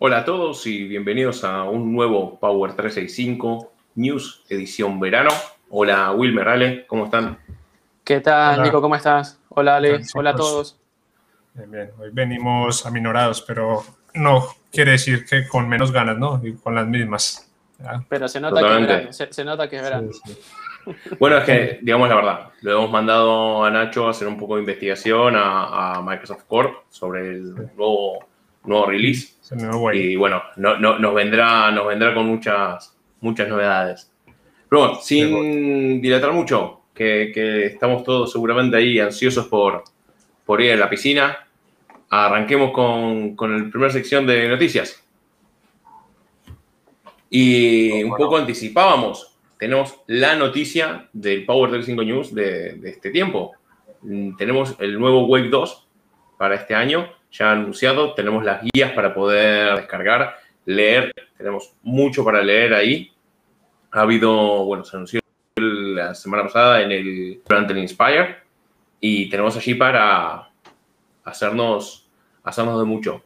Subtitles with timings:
[0.00, 5.30] Hola a todos y bienvenidos a un nuevo Power 365 News edición verano.
[5.70, 7.36] Hola Wilmer, Ale, ¿cómo están?
[8.04, 8.80] ¿Qué tal, Nico?
[8.80, 9.40] ¿Cómo estás?
[9.48, 10.78] Hola Ale, hola a todos.
[11.52, 13.82] Bien, bien, hoy venimos aminorados, pero
[14.14, 16.40] no quiere decir que con menos ganas, ¿no?
[16.44, 17.50] Y con las mismas.
[18.08, 20.10] Pero se nota, que es verano, se, nota que es verano.
[21.18, 24.54] Bueno, es que, digamos la verdad, lo hemos mandado a Nacho a hacer un poco
[24.54, 28.24] de investigación a, Microsoft Corp sobre el nuevo,
[28.64, 29.34] nuevo release.
[29.94, 34.10] Y bueno, no, no, nos, vendrá, nos vendrá con muchas, muchas novedades.
[34.68, 39.84] Pero bueno, sin dilatar mucho, que, que, estamos todos seguramente ahí ansiosos por,
[40.44, 41.46] por ir a la piscina,
[42.10, 45.02] arranquemos con, con la primera sección de noticias.
[47.30, 53.52] Y un poco anticipábamos, tenemos la noticia del Power 35 News de, de este tiempo.
[54.02, 55.88] Mm, tenemos el nuevo Wave 2
[56.36, 58.14] para este año ya anunciado.
[58.14, 61.12] Tenemos las guías para poder descargar, leer.
[61.36, 63.12] Tenemos mucho para leer ahí.
[63.90, 65.20] Ha habido, bueno, se anunció
[65.56, 68.36] la semana pasada en el durante Inspire
[69.00, 70.50] y tenemos allí para
[71.24, 72.08] hacernos,
[72.42, 73.22] hacernos de mucho.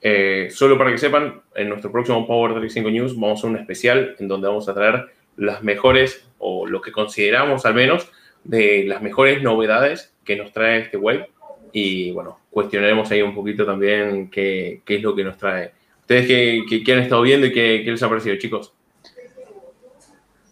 [0.00, 3.56] Eh, solo para que sepan, en nuestro próximo Power 35 News vamos a hacer un
[3.56, 5.06] especial en donde vamos a traer
[5.36, 8.10] las mejores, o lo que consideramos al menos,
[8.44, 11.28] de las mejores novedades que nos trae este web
[11.72, 15.72] y bueno, cuestionaremos ahí un poquito también qué, qué es lo que nos trae.
[16.00, 18.72] ¿Ustedes qué, qué, han estado viendo y qué, qué, les ha parecido, chicos?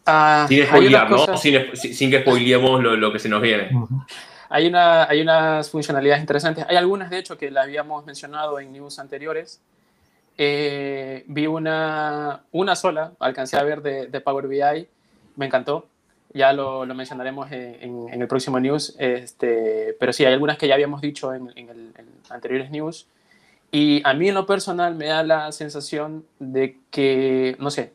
[0.06, 1.36] Uh, sin spoilear, ¿no?
[1.36, 3.70] Sin, sin, que spoileemos lo, lo, que se nos viene.
[4.48, 6.64] Hay, una, hay unas funcionalidades interesantes.
[6.68, 9.60] Hay algunas, de hecho, que las habíamos mencionado en news anteriores.
[10.38, 14.88] Eh, vi una, una sola, alcancé a ver de, de Power BI,
[15.36, 15.86] me encantó
[16.32, 20.68] ya lo, lo mencionaremos en, en, el próximo news, este, pero sí, hay algunas que
[20.68, 21.92] ya habíamos dicho en, en, el,
[22.28, 23.06] anteriores news.
[23.72, 27.92] Y a mí en lo personal me da la sensación de que, no sé,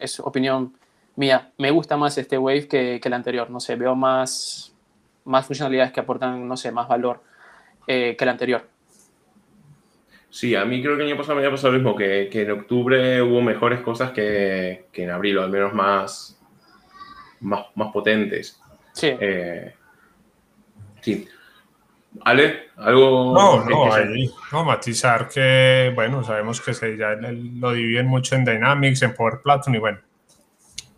[0.00, 0.72] es opinión
[1.16, 4.72] mía, me gusta más este Wave que, que el anterior, no sé, veo más,
[5.24, 7.22] más funcionalidades que aportan, no sé, más valor
[7.86, 8.66] eh, que el anterior.
[10.30, 12.42] Sí, a mí creo que el año pasado me había pasado lo mismo, que, que
[12.42, 16.37] en octubre hubo mejores cosas que, que en abril, o al menos más,
[17.40, 18.60] más, más potentes.
[18.92, 19.16] Sí.
[19.20, 19.74] Eh,
[21.00, 21.28] sí.
[22.22, 23.32] Ale, algo.
[23.34, 28.44] No, no, ahí, no, matizar que, bueno, sabemos que se, ya lo dividen mucho en
[28.44, 29.98] Dynamics, en Power Platform y bueno,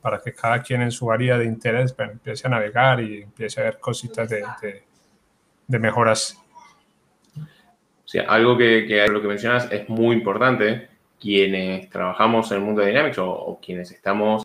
[0.00, 3.60] para que cada quien en su área de interés bueno, empiece a navegar y empiece
[3.60, 4.84] a ver cositas de, de,
[5.66, 6.38] de mejoras.
[8.04, 10.88] Sí, algo que, que, lo que mencionas es muy importante.
[11.20, 14.42] Quienes trabajamos en el mundo de Dynamics o, o quienes estamos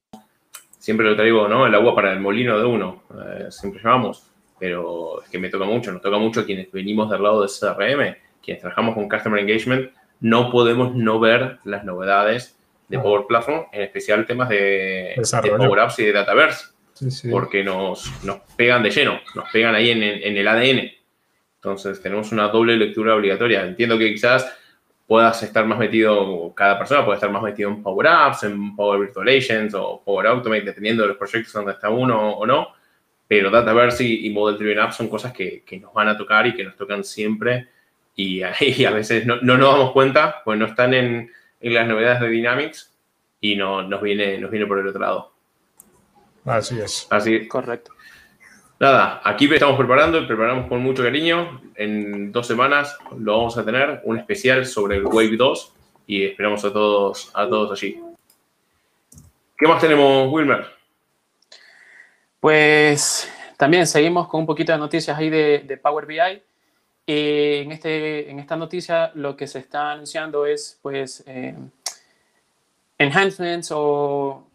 [0.85, 1.65] siempre lo traigo, ¿no?
[1.65, 4.29] El agua para el molino de uno, eh, siempre llamamos,
[4.59, 8.15] pero es que me toca mucho, nos toca mucho quienes venimos del lado de CRM,
[8.43, 13.81] quienes trabajamos con Customer Engagement, no podemos no ver las novedades de Power Platform, en
[13.81, 17.29] especial temas de, de Power Apps y de Dataverse, sí, sí.
[17.31, 20.91] porque nos, nos, pegan de lleno, nos pegan ahí en, en el ADN.
[21.55, 23.65] Entonces tenemos una doble lectura obligatoria.
[23.65, 24.55] Entiendo que quizás
[25.07, 28.99] puedas estar más metido, cada persona puede estar más metido en Power Apps, en Power
[28.99, 32.69] Virtual Agents o Power Automate, dependiendo de los proyectos donde está uno o no.
[33.27, 36.45] Pero Dataverse y, y Model Driven Apps son cosas que, que, nos van a tocar
[36.47, 37.69] y que nos tocan siempre.
[38.15, 41.87] Y, y a veces no, no, nos damos cuenta, pues no están en, en, las
[41.87, 42.93] novedades de Dynamics
[43.41, 45.33] y no, nos, viene, nos viene por el otro lado.
[46.45, 47.07] Así es.
[47.09, 47.47] Así.
[47.47, 47.94] Correcto.
[48.77, 51.61] Nada, aquí estamos preparando y preparamos con mucho cariño.
[51.75, 55.73] En dos semanas lo vamos a tener, un especial sobre el Wave 2
[56.07, 58.01] y esperamos a todos, a todos allí.
[59.57, 60.65] ¿Qué más tenemos, Wilmer?
[62.41, 66.43] Pues también seguimos con un poquito de noticias ahí de, Power BI.
[67.05, 71.55] Y en, este, en esta noticia lo que se está anunciando es pues eh,
[72.97, 74.45] enhancements o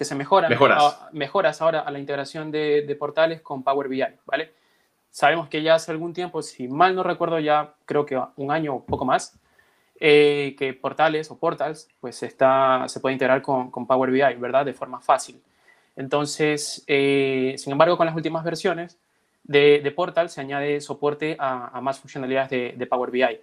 [0.00, 3.86] que se mejoran, mejoras, a, mejoras ahora a la integración de, de, portales con Power
[3.86, 4.54] BI, ¿vale?
[5.10, 8.76] Sabemos que ya hace algún tiempo, si mal no recuerdo ya, creo que un año
[8.76, 9.38] o poco más,
[9.96, 14.64] eh, que portales o portals, pues está, se puede integrar con, con Power BI, ¿verdad?
[14.64, 15.42] De forma fácil.
[15.96, 18.98] Entonces, eh, sin embargo, con las últimas versiones
[19.44, 23.38] de, de Portal se añade soporte a, a más funcionalidades de, de Power BI.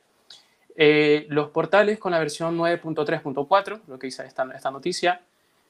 [0.75, 5.21] Eh, los portales con la versión 9.3.4, lo que dice esta, esta noticia,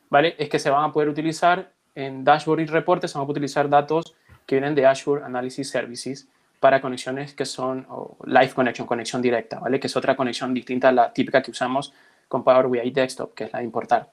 [0.09, 0.35] ¿vale?
[0.37, 3.69] Es que se van a poder utilizar en dashboard y reportes, se van a utilizar
[3.69, 4.15] datos
[4.45, 6.27] que vienen de Azure Analysis Services
[6.59, 9.79] para conexiones que son oh, Live Connection, conexión directa, ¿vale?
[9.79, 11.93] Que es otra conexión distinta a la típica que usamos
[12.27, 14.11] con Power BI Desktop, que es la de importar.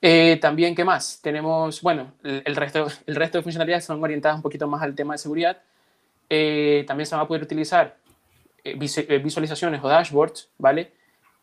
[0.00, 1.20] Eh, también, ¿qué más?
[1.22, 5.14] Tenemos, bueno, el, resto, el resto de funcionalidades son orientadas un poquito más al tema
[5.14, 5.56] de seguridad.
[6.28, 7.96] Eh, también se va a poder utilizar
[8.62, 10.92] eh, visualizaciones o dashboards, ¿vale?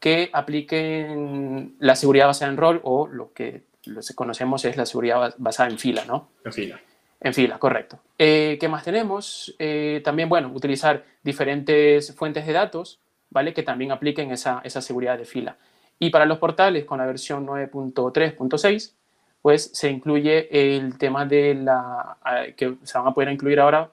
[0.01, 3.61] Que apliquen la seguridad basada en rol o lo que
[4.15, 6.29] conocemos es la seguridad basada en fila, ¿no?
[6.43, 6.81] En fila.
[7.19, 7.99] En fila, correcto.
[8.17, 9.55] Eh, ¿Qué más tenemos?
[9.59, 12.99] Eh, también, bueno, utilizar diferentes fuentes de datos,
[13.29, 13.53] ¿vale?
[13.53, 15.55] Que también apliquen esa, esa seguridad de fila.
[15.99, 18.93] Y para los portales con la versión 9.3.6,
[19.43, 22.17] pues se incluye el tema de la,
[22.57, 23.91] que se van a poder incluir ahora,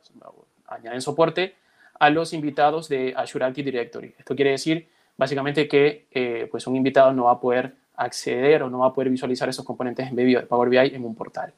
[0.69, 1.55] añaden soporte
[2.01, 4.15] a los invitados de Azure Active Directory.
[4.19, 8.71] Esto quiere decir básicamente que eh, pues un invitado no va a poder acceder o
[8.71, 11.53] no va a poder visualizar esos componentes embebidos de Power BI en un portal.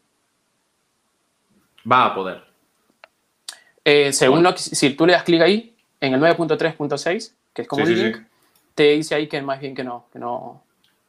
[1.90, 2.42] Va a poder.
[3.84, 7.68] Eh, según lo que, si tú le das clic ahí, en el 9.3.6, que es
[7.68, 8.16] como un link,
[8.74, 10.62] te dice ahí que más bien que no, que no.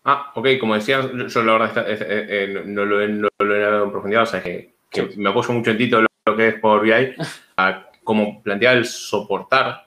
[0.04, 3.92] Ah, ok, como decías, yo la verdad eh, no, lo, no, lo, he dado en
[3.92, 4.74] profundidad, o sea que,
[5.16, 7.16] me apoyo mucho en ti todo lo, que es Power BI,
[7.58, 9.86] a como plantea el soportar,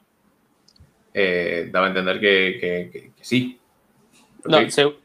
[1.15, 3.61] eh, daba a entender que, sí.
[4.45, 4.59] No,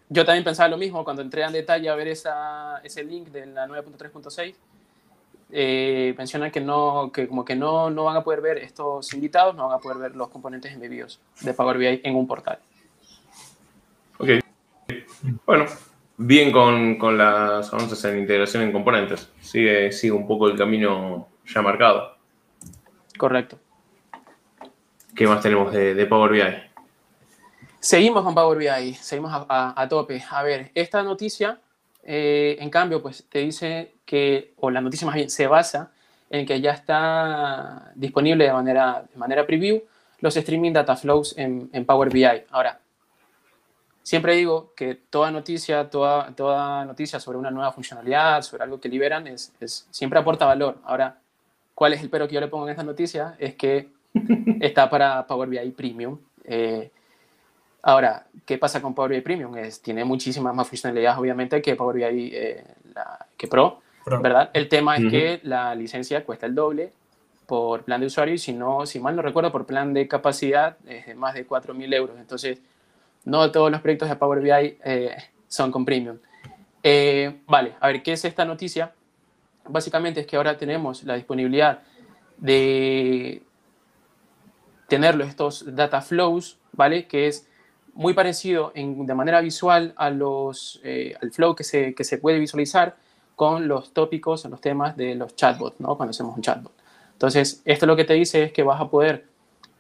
[0.10, 3.46] yo también pensaba lo mismo cuando entré en detalle a ver esa, ese link de
[3.46, 4.56] la 9.3.6.
[5.52, 9.56] Eh, mencionan que no, que como que no, no van a poder ver estos invitados,
[9.56, 12.60] no van a poder ver los componentes embebidos de Power BI en un portal.
[14.18, 14.30] Ok.
[15.46, 15.66] Bueno,
[16.18, 19.32] bien con, con las avances en integración en componentes.
[19.42, 22.18] Sigue, sigue un poco el camino ya marcado.
[23.18, 23.60] Correcto.
[25.20, 26.42] ¿Qué más tenemos de, Power BI?
[27.82, 30.24] Seguimos con Power BI, seguimos a, tope.
[30.30, 31.60] A ver, esta noticia,
[32.04, 35.92] eh, en cambio, pues te dice que, o la noticia más bien, se basa
[36.30, 39.82] en que ya está disponible de manera, de manera preview
[40.20, 42.46] los streaming data flows en, Power BI.
[42.52, 42.80] Ahora,
[44.02, 48.88] siempre digo que toda noticia, toda, toda noticia sobre una nueva funcionalidad, sobre algo que
[48.88, 50.78] liberan, es, es, siempre aporta valor.
[50.86, 51.20] Ahora,
[51.80, 53.38] ¿Cuál es el pero que yo le pongo en esta noticia?
[53.40, 53.94] Es que
[54.60, 56.20] está para Power BI Premium.
[56.44, 56.92] Eh,
[57.82, 59.56] ahora, ¿qué pasa con Power BI Premium?
[59.58, 62.64] Es, tiene muchísimas más funcionalidades, obviamente, que Power BI eh,
[63.38, 63.82] que Pro,
[64.22, 64.50] ¿verdad?
[64.54, 66.92] El tema es que la licencia cuesta el doble
[67.46, 70.78] por plan de usuario y si, no, si mal no recuerdo, por plan de capacidad
[70.86, 72.20] es de más de 4.000 euros.
[72.20, 72.62] Entonces,
[73.26, 75.16] no todos los proyectos de Power BI eh,
[75.48, 76.18] son con Premium.
[77.48, 78.94] vale, a ver, ¿qué es esta noticia?
[79.70, 81.80] básicamente es que ahora tenemos la disponibilidad
[82.38, 83.44] de
[84.90, 87.08] tener estos data flows, ¿vale?
[87.08, 87.48] Que es
[87.94, 92.18] muy parecido en, de manera visual a los, eh, al flow que se, que se
[92.18, 92.98] puede visualizar
[93.36, 95.96] con los tópicos los temas de los chatbots, ¿no?
[95.96, 96.74] Cuando hacemos un chatbot.
[97.14, 99.26] Entonces, esto lo que te dice es que vas a poder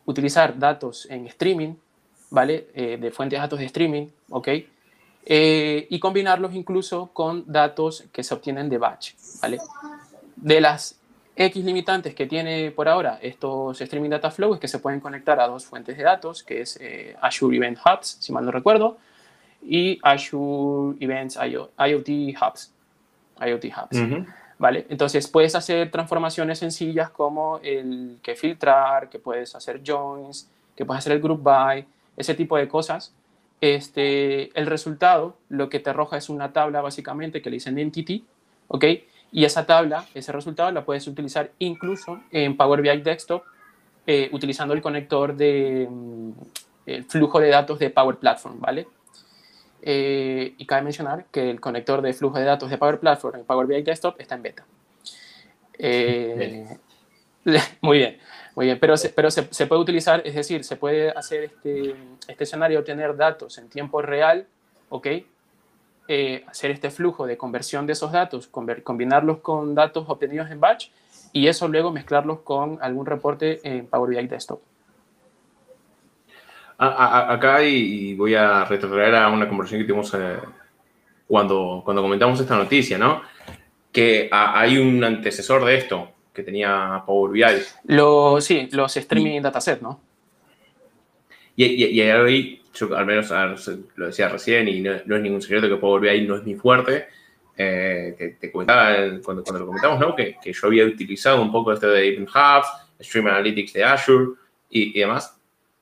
[0.05, 1.75] utilizar datos en streaming,
[2.29, 2.69] ¿vale?
[2.73, 4.47] Eh, de fuentes de datos de streaming, ¿ok?
[5.25, 9.59] Eh, y combinarlos incluso con datos que se obtienen de batch, ¿vale?
[10.35, 10.98] De las
[11.41, 15.39] X limitantes que tiene por ahora estos Streaming Data Flow es que se pueden conectar
[15.39, 18.97] a dos fuentes de datos, que es eh, Azure Event Hubs, si mal no recuerdo,
[19.63, 22.09] y Azure Events IoT
[22.39, 22.73] Hubs.
[23.39, 24.25] IoT Hubs.
[24.57, 24.85] ¿Vale?
[24.89, 30.99] Entonces puedes hacer transformaciones sencillas como el que filtrar, que puedes hacer joins, que puedes
[30.99, 31.85] hacer el group by,
[32.17, 33.13] ese tipo de cosas
[33.61, 38.25] este, el resultado lo que te arroja es una tabla básicamente que le dicen entity,
[38.67, 38.85] ¿ok?
[39.31, 43.43] Y esa tabla, ese resultado la puedes utilizar incluso en Power BI Desktop
[44.07, 46.31] eh, utilizando el conector de mm,
[46.87, 48.87] el flujo de datos de Power Platform, ¿vale?
[49.81, 53.45] Eh, y cabe mencionar que el conector de flujo de datos de Power Platform en
[53.45, 54.65] Power BI Desktop está en beta.
[55.77, 56.77] Eh,
[57.81, 58.17] muy bien.
[58.55, 61.95] Muy bien, pero, se, pero se, puede utilizar, es decir, se puede hacer este,
[62.27, 64.47] este escenario, tener datos en tiempo real,
[64.89, 65.07] ¿ok?
[66.11, 70.87] Eh, hacer este flujo de conversión de esos datos, combinarlos con datos obtenidos en batch
[71.33, 74.59] y eso luego mezclarlos con algún reporte en Power BI Desktop.
[76.79, 80.39] acá y, voy a retroceder a una conversación que tuvimos eh,
[81.27, 83.21] cuando, cuando comentamos esta noticia, ¿no?
[83.91, 87.63] Que hay un antecesor de esto, que tenía Power BI.
[87.83, 90.01] Lo, sí, los streaming dataset, ¿no?
[91.55, 93.31] Y, y, ahí, yo al menos
[93.95, 97.07] lo decía recién y no, es ningún secreto que Power BI no es mi fuerte.
[97.57, 100.15] Eh, te, comentaba cuando, cuando, lo comentamos, ¿no?
[100.15, 102.67] Que, que, yo había utilizado un poco esto de Event Hubs,
[103.01, 104.35] Stream Analytics de Azure
[104.69, 105.35] y, y, demás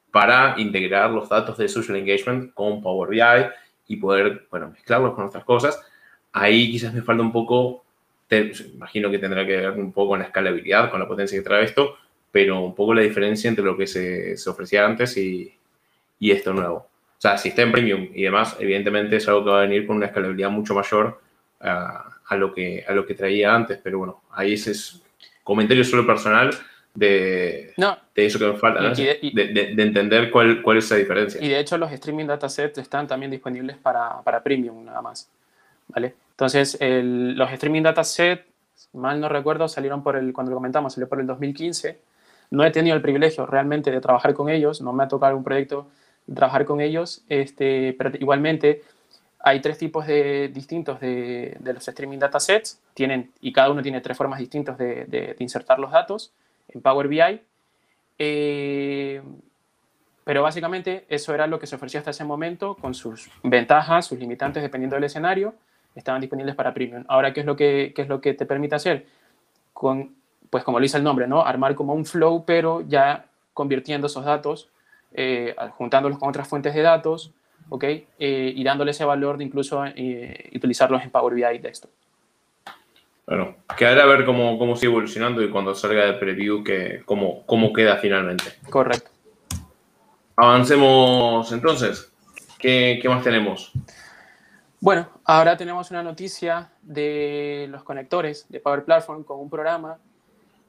[0.10, 3.52] para integrar los datos de Social Engagement con Power BI
[3.88, 5.80] y poder, bueno, mezclarlos con otras cosas.
[6.32, 7.84] Ahí quizás me falta un poco
[8.30, 11.64] imagino que tendrá que ver un poco con la escalabilidad, con la potencia que trae
[11.64, 11.96] esto,
[12.32, 15.54] pero un poco la diferencia entre lo que se, se ofrecía antes y,
[16.20, 16.76] y, esto nuevo.
[16.76, 19.88] O sea, si está en premium y demás, evidentemente es algo que va a venir
[19.88, 21.20] con una escalabilidad mucho mayor
[21.60, 25.02] a, a lo, que, a lo que traía antes, pero bueno, ahí ese es
[25.44, 26.52] comentario solo personal
[26.98, 27.74] de,
[28.16, 31.42] de eso que me falta, de, entender cuál, cuál es esa diferencia.
[31.42, 35.30] Y de hecho los streaming datasets están también disponibles para, para premium nada más.
[35.88, 36.16] ¿vale?
[36.32, 38.44] Entonces los streaming datasets,
[38.94, 42.00] mal no recuerdo, salieron por el, cuando lo comentamos, salió por el 2015.
[42.50, 45.44] No he tenido el privilegio realmente de trabajar con ellos, no me ha tocado un
[45.44, 45.88] proyecto de
[46.34, 48.84] trabajar con ellos, este, pero igualmente
[49.40, 54.02] hay tres tipos de, distintos de, de, los streaming datasets, tienen, y cada uno tiene
[54.02, 56.34] tres formas distintas de, de insertar los datos
[56.70, 57.42] en Power BI.
[58.20, 59.22] Eh,
[60.24, 64.20] pero básicamente eso era lo que se ofrecía hasta ese momento con sus ventajas, sus
[64.20, 65.56] limitantes dependiendo del escenario,
[65.96, 67.06] estaban disponibles para Premium.
[67.08, 69.06] Ahora, ¿qué es lo que, qué es lo que te permite hacer?
[69.74, 70.16] Con,
[70.50, 71.46] pues como lo dice el nombre, ¿no?
[71.46, 74.70] Armar como un flow, pero ya convirtiendo esos datos,
[75.14, 77.34] eh, juntándolos con otras fuentes de datos,
[77.70, 77.84] ¿ok?
[77.84, 78.06] Eh,
[78.56, 79.84] y dándole ese valor de incluso
[80.56, 81.92] utilizarlos en Power BI Desktop.
[83.26, 87.46] Bueno, quedará a ver cómo, cómo sigue evolucionando y cuando salga el preview, que, cómo,
[87.46, 88.46] cómo queda finalmente.
[88.70, 89.12] Correcto.
[90.38, 92.10] Avancemos entonces.
[92.58, 93.74] ¿Qué, qué más tenemos?
[94.80, 99.98] Bueno, ahora tenemos una noticia de los conectores de Power Platform con un programa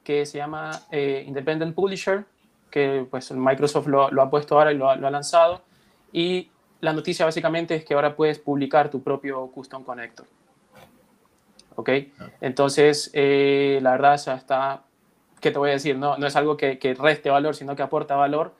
[0.03, 2.25] que se llama eh, Independent Publisher,
[2.69, 5.61] que pues Microsoft lo, lo ha puesto ahora y lo, lo, ha lanzado.
[6.11, 6.49] Y
[6.81, 10.25] la noticia básicamente es que ahora puedes publicar tu propio custom connector.
[11.79, 11.89] ¿ok?
[12.41, 14.81] Entonces, eh, la verdad, ya está,
[15.39, 15.97] ¿qué te voy a decir?
[15.97, 18.53] No, no es algo que, que reste valor, sino que aporta valor.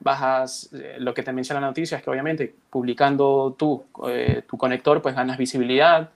[0.00, 4.58] Bajas, eh, lo que te menciona la noticia es que obviamente publicando tú, eh, tu
[4.58, 6.10] conector, pues ganas visibilidad,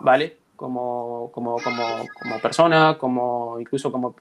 [0.00, 0.36] ¿vale?
[0.56, 1.84] Como, como, como,
[2.20, 4.16] como persona, como, incluso como,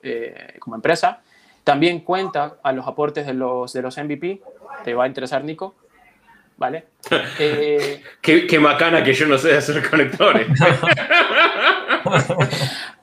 [0.60, 1.22] como empresa.
[1.70, 4.42] También cuenta a los aportes de los, de los MVP,
[4.84, 5.76] te va a interesar, Nico,
[6.58, 6.86] ¿vale?
[7.40, 10.48] Eh, qué, qué, macana que yo no sé hacer conectores.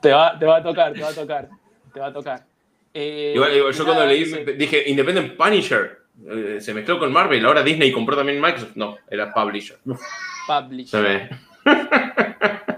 [0.01, 1.47] te, va, te, va, a tocar, te va a tocar,
[1.93, 2.43] te va a tocar.
[2.93, 4.25] Eh, igual, yo cuando leí
[4.57, 8.75] dije Independent Punisher, eh, se mezcló con Marvel, ahora Disney compró también Microsoft.
[8.75, 9.77] No, era Publisher.
[10.45, 11.29] Publisher.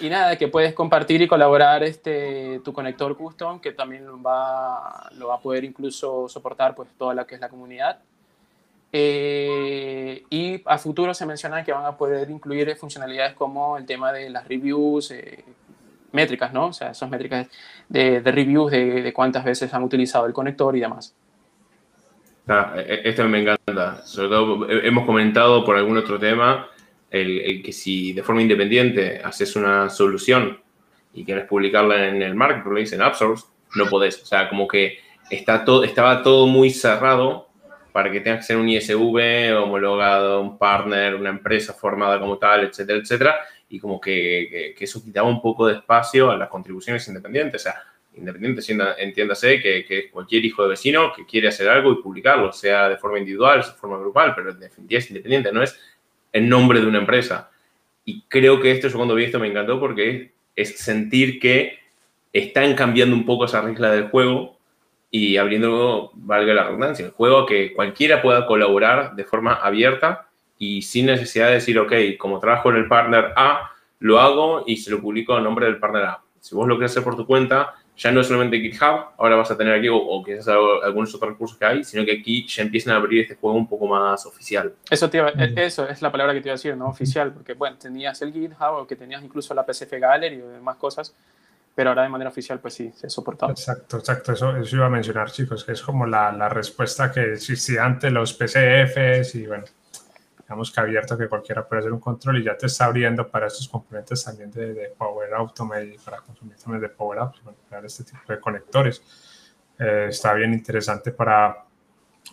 [0.00, 5.28] y nada, que puedes compartir y colaborar este, tu conector custom, que también va, lo
[5.28, 7.98] va a poder incluso soportar pues, toda la que es la comunidad.
[8.92, 14.12] Eh, y a futuro se menciona que van a poder incluir funcionalidades como el tema
[14.12, 15.44] de las reviews, eh,
[16.12, 16.66] métricas, ¿no?
[16.66, 17.48] O sea, esas métricas
[17.88, 21.14] de, de reviews de, cuántas veces han utilizado el conector y demás.
[22.46, 24.06] Ah, e, e, esto me encanta.
[24.06, 26.68] Sobre todo, hemos comentado por algún otro tema
[27.14, 30.58] el, que si de forma independiente haces una solución
[31.12, 34.20] y quieres publicarla en el marketplace, en AppSource, no podés.
[34.22, 34.98] O sea, como que
[35.30, 37.48] está todo, estaba todo muy cerrado
[37.92, 42.64] para que tengas que ser un ISV homologado, un partner, una empresa formada como tal,
[42.64, 43.36] etcétera, etcétera,
[43.68, 47.62] y como que, que, eso quitaba un poco de espacio a las contribuciones independientes.
[47.62, 47.80] O sea,
[48.16, 48.60] independiente,
[48.98, 52.96] entiéndase que, que, cualquier hijo de vecino que quiere hacer algo y publicarlo, sea de
[52.96, 55.78] forma individual, sea de forma grupal, pero en definitiva es independiente, no es
[56.34, 57.50] el nombre de una empresa.
[58.04, 61.78] Y creo que esto, yo cuando vi esto me encantó porque es sentir que
[62.32, 64.58] están cambiando un poco esa regla del juego
[65.10, 70.82] y abriendo, valga la redundancia, el juego que cualquiera pueda colaborar de forma abierta y
[70.82, 74.90] sin necesidad de decir, ok, como trabajo en el partner A, lo hago y se
[74.90, 76.22] lo publico a nombre del partner A.
[76.40, 79.50] Si vos lo quieres hacer por tu cuenta, ya no es solamente GitHub, ahora vas
[79.50, 82.62] a tener aquí, o, o quizás algunos otros recursos que hay, sino que aquí ya
[82.62, 84.74] empiezan a abrir este juego un poco más oficial.
[84.90, 85.10] Eso,
[85.56, 86.88] eso es la palabra que te iba a decir, ¿no?
[86.88, 90.76] Oficial, porque, bueno, tenías el GitHub o que tenías incluso la PCF Gallery y demás
[90.76, 91.14] cosas,
[91.74, 93.52] pero ahora de manera oficial, pues sí, se soportado.
[93.52, 97.34] Exacto, exacto, eso, eso iba a mencionar, chicos, que es como la, la, respuesta que
[97.34, 99.64] existía ante los PCFs y bueno,
[100.44, 103.46] digamos que abierto que cualquiera puede hacer un control y ya te está abriendo para
[103.46, 108.04] estos componentes también de, de Power Automate para consumir también de Power Apps, para este
[108.04, 109.02] tipo de conectores.
[109.78, 111.64] Eh, está bien interesante para,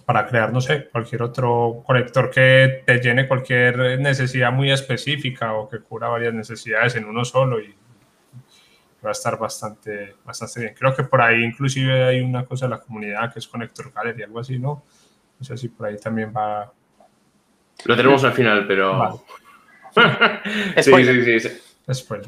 [0.06, 5.70] para crear, no sé, cualquier otro conector que te llene cualquier necesidad muy específica o
[5.70, 7.74] que cubra varias necesidades en uno solo y
[9.04, 10.76] va a estar bastante, bastante bien.
[10.78, 14.24] Creo que por ahí inclusive hay una cosa de la comunidad que es Connector Gallery,
[14.24, 14.84] algo así, ¿no?
[15.40, 16.72] No sé si por ahí también va...
[17.86, 19.24] Lo tenemos al final, pero...
[20.82, 21.50] sí, sí, sí,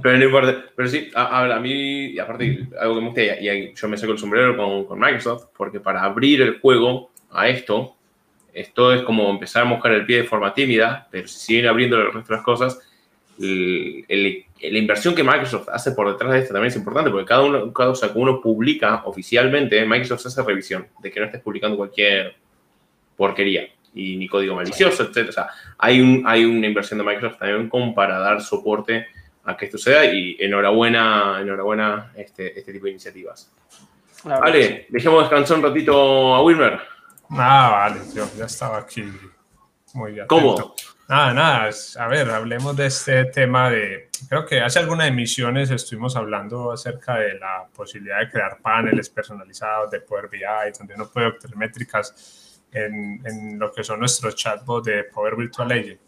[0.02, 0.66] Pero no importa.
[0.76, 4.18] Pero sí, a, a, mí, aparte, algo que me gusta, y, yo me saco el
[4.18, 7.96] sombrero con, con, Microsoft, porque para abrir el juego a esto,
[8.54, 11.98] esto es como empezar a mojar el pie de forma tímida, pero si siguen abriendo
[11.98, 12.80] el resto de las cosas,
[13.40, 17.42] el, la inversión que Microsoft hace por detrás de esto también es importante, porque cada
[17.42, 22.36] uno, cada, o uno publica oficialmente, Microsoft hace revisión de que no estés publicando cualquier
[23.16, 25.30] porquería y ni código malicioso, etc.
[25.30, 25.48] O sea,
[25.78, 29.08] hay, un, hay una inversión de Microsoft también como para dar soporte
[29.44, 33.52] a que esto suceda y enhorabuena, enhorabuena este, este tipo de iniciativas.
[34.24, 36.80] Vale, dejemos descansar un ratito a Wilmer.
[37.32, 39.04] Ah, vale, yo ya estaba aquí
[39.94, 40.28] muy atento.
[40.28, 40.76] ¿Cómo?
[41.10, 41.70] Nada, nada,
[42.00, 47.18] a ver, hablemos de este tema de, creo que hace algunas emisiones estuvimos hablando acerca
[47.18, 50.40] de la posibilidad de crear paneles personalizados de Power BI,
[50.78, 52.43] donde uno puede obtener métricas
[52.74, 56.02] en, en lo que son nuestros chatbots de Power Virtual Agent.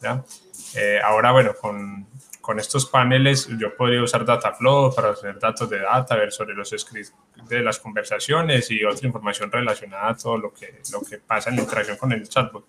[0.75, 2.07] Eh, ahora, bueno, con,
[2.45, 6.69] con estos paneles yo podría usar Dataflow para obtener datos de data, ver sobre los
[6.69, 7.11] scripts
[7.49, 11.55] de las conversaciones y otra información relacionada a todo lo que, lo que pasa en
[11.55, 12.65] la interacción con el chatbot.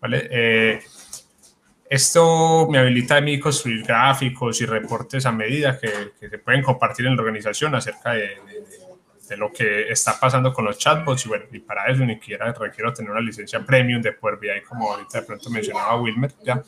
[0.00, 0.28] ¿vale?
[0.30, 0.80] Eh,
[1.90, 6.62] esto me habilita a mí construir gráficos y reportes a medida que, que se pueden
[6.62, 8.57] compartir en la organización acerca de, de,
[9.28, 11.26] de, lo que está pasando con los chatbots.
[11.26, 14.62] Y bueno, y para eso ni siquiera requiero tener una licencia premium de Power BI,
[14.68, 16.32] como ahorita de pronto mencionaba Wilmer.
[16.42, 16.62] ¿ya?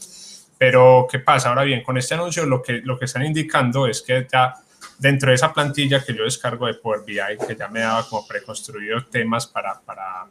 [0.58, 1.48] Pero, ¿qué pasa?
[1.48, 4.54] Ahora bien, con este anuncio lo que, lo que están indicando es que ya
[4.98, 8.26] dentro de esa plantilla que yo descargo de Power BI, que ya me daba como
[8.26, 10.26] preconstruidos temas para, para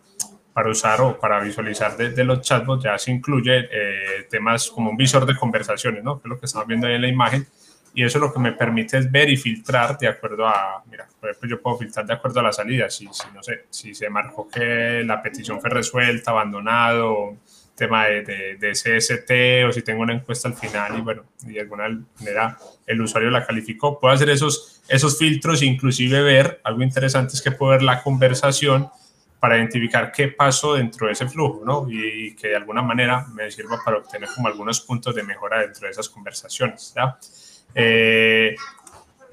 [0.59, 4.97] para usar o para visualizar de, los chatbots ya se incluye eh, temas como un
[4.97, 6.19] visor de conversaciones, ¿no?
[6.19, 7.47] que es lo que estamos viendo ahí en la imagen.
[7.93, 11.47] Y eso lo que me permite es ver y filtrar de acuerdo a, mira, por
[11.47, 12.89] yo puedo filtrar de acuerdo a la salida.
[12.89, 17.37] Si, si no sé, si se marcó que la petición fue resuelta, abandonado,
[17.75, 21.61] tema de, de, de, CST o si tengo una encuesta al final y bueno, de
[21.61, 21.87] alguna
[22.19, 23.99] manera el usuario la calificó.
[23.99, 28.89] Puedo hacer esos, esos filtros, inclusive ver, algo interesante es que puedo ver la conversación
[29.39, 31.87] para identificar qué pasó dentro de ese flujo, ¿no?
[31.89, 35.85] Y, que de alguna manera me sirva para obtener como algunos puntos de mejora dentro
[35.85, 37.17] de esas conversaciones, ¿ya?
[37.75, 38.55] Eh,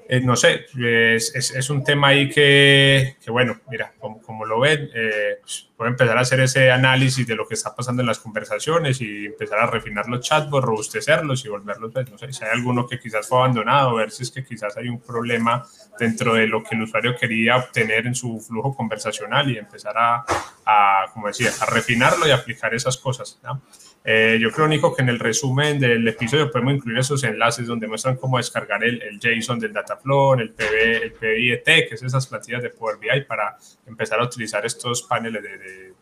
[0.08, 4.44] eh, no sé, es, es, es, un tema ahí que, que bueno, mira, como, como
[4.44, 5.38] lo ven, eh,
[5.80, 9.58] empezar a hacer ese análisis de lo que está pasando en las conversaciones y empezar
[9.58, 13.26] a refinar los chatbots, robustecerlos y volverlos, pues, no sé, si hay alguno que quizás
[13.26, 15.66] fue abandonado, ver si es que quizás hay un problema
[15.98, 20.24] dentro de lo que el usuario quería obtener en su flujo conversacional y empezar a,
[20.64, 23.60] a como decía, a refinarlo y aplicar esas cosas, ¿no?
[24.08, 27.88] Eh, yo creo, Nico, que en el resumen del episodio podemos incluir esos enlaces donde
[27.88, 32.28] muestran cómo descargar el, el JSON del Dataflow, el, PB, el PBIET, que es esas
[32.28, 35.94] plantillas de Power BI para empezar a utilizar estos paneles de, de,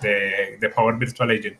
[0.00, 1.58] de, de Power Virtual Agent.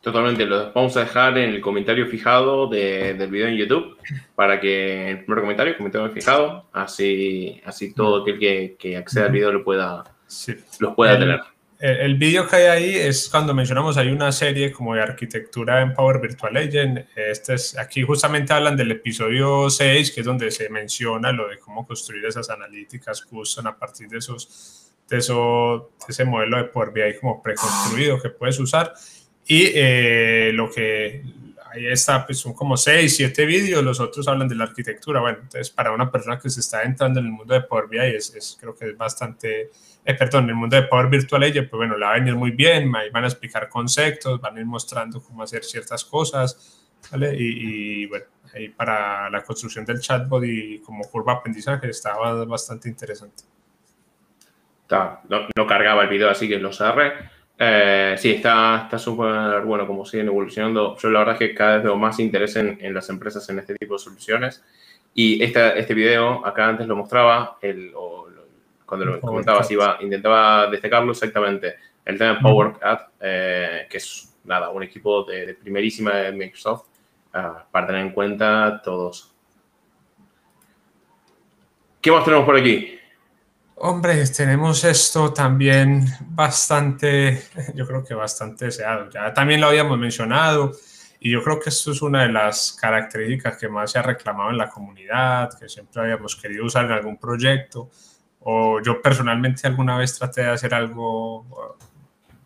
[0.00, 3.98] Totalmente, lo vamos a dejar en el comentario fijado de, del video en YouTube
[4.34, 9.32] para que el primer comentario, comentario fijado, así, así todo aquel que, que acceda al
[9.32, 10.56] video lo pueda, sí.
[10.80, 11.40] los pueda el, tener.
[11.80, 15.80] El, el vídeo que hay ahí es cuando mencionamos, hay una serie como de arquitectura
[15.80, 17.06] en Power Virtual Agent.
[17.16, 21.58] Este es, aquí justamente hablan del episodio 6, que es donde se menciona lo de
[21.58, 26.64] cómo construir esas analíticas custom a partir de esos, de, eso, de ese modelo de
[26.64, 28.92] Power BI como preconstruido que puedes usar.
[29.46, 31.24] Y eh, lo que
[31.72, 35.20] ahí está, pues son como 6, 7 vídeos, los otros hablan de la arquitectura.
[35.20, 37.98] Bueno, entonces para una persona que se está entrando en el mundo de Power BI,
[37.98, 39.70] es, es creo que es bastante,
[40.04, 42.34] eh, perdón, en el mundo de Power Virtual Agent, pues bueno, la va a venir
[42.34, 46.88] muy bien, ahí van a explicar conceptos, van a ir mostrando cómo hacer ciertas cosas,
[47.10, 47.34] ¿vale?
[47.38, 52.44] Y, y bueno, ahí para la construcción del chatbot y como curva de aprendizaje estaba
[52.44, 53.44] bastante interesante.
[54.90, 55.20] No,
[55.56, 57.12] no cargaba el video, así que lo cerré.
[57.58, 60.96] Eh, sí, está súper bueno como siguen evolucionando.
[60.96, 63.58] Yo la verdad es que cada vez veo más interés en, en las empresas en
[63.58, 64.64] este tipo de soluciones.
[65.12, 68.29] Y este video, acá antes lo mostraba, el, o,
[68.90, 71.76] cuando lo comentaba, iba, intentaba destacarlo exactamente.
[72.04, 76.32] El tema de Power Cat, eh, que es nada, un equipo de, de primerísima de
[76.32, 76.86] Microsoft,
[77.32, 79.32] uh, para tener en cuenta todos.
[82.00, 82.98] ¿Qué más tenemos por aquí?
[83.76, 89.08] Hombre, tenemos esto también bastante, yo creo que bastante deseado.
[89.08, 90.72] Ya también lo habíamos mencionado
[91.20, 94.50] y yo creo que esto es una de las características que más se ha reclamado
[94.50, 97.88] en la comunidad, que siempre habíamos querido usar en algún proyecto.
[98.40, 101.76] O yo personalmente alguna vez traté de hacer algo,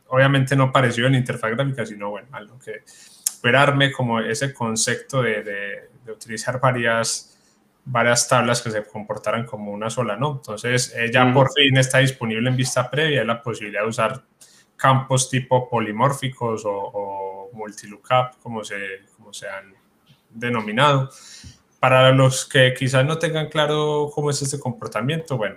[0.09, 2.83] obviamente no parecido en interfaz gráfica, sino bueno, algo que
[3.25, 7.35] esperarme como ese concepto de, de, de utilizar varias
[7.85, 10.33] varias tablas que se comportaran como una sola, ¿no?
[10.33, 11.35] Entonces, eh, ya mm.
[11.35, 14.23] por fin está disponible en vista previa la posibilidad de usar
[14.77, 19.75] campos tipo polimórficos o, o multilookup, como se, como se han
[20.31, 21.11] denominado.
[21.79, 25.57] Para los que quizás no tengan claro cómo es este comportamiento, bueno,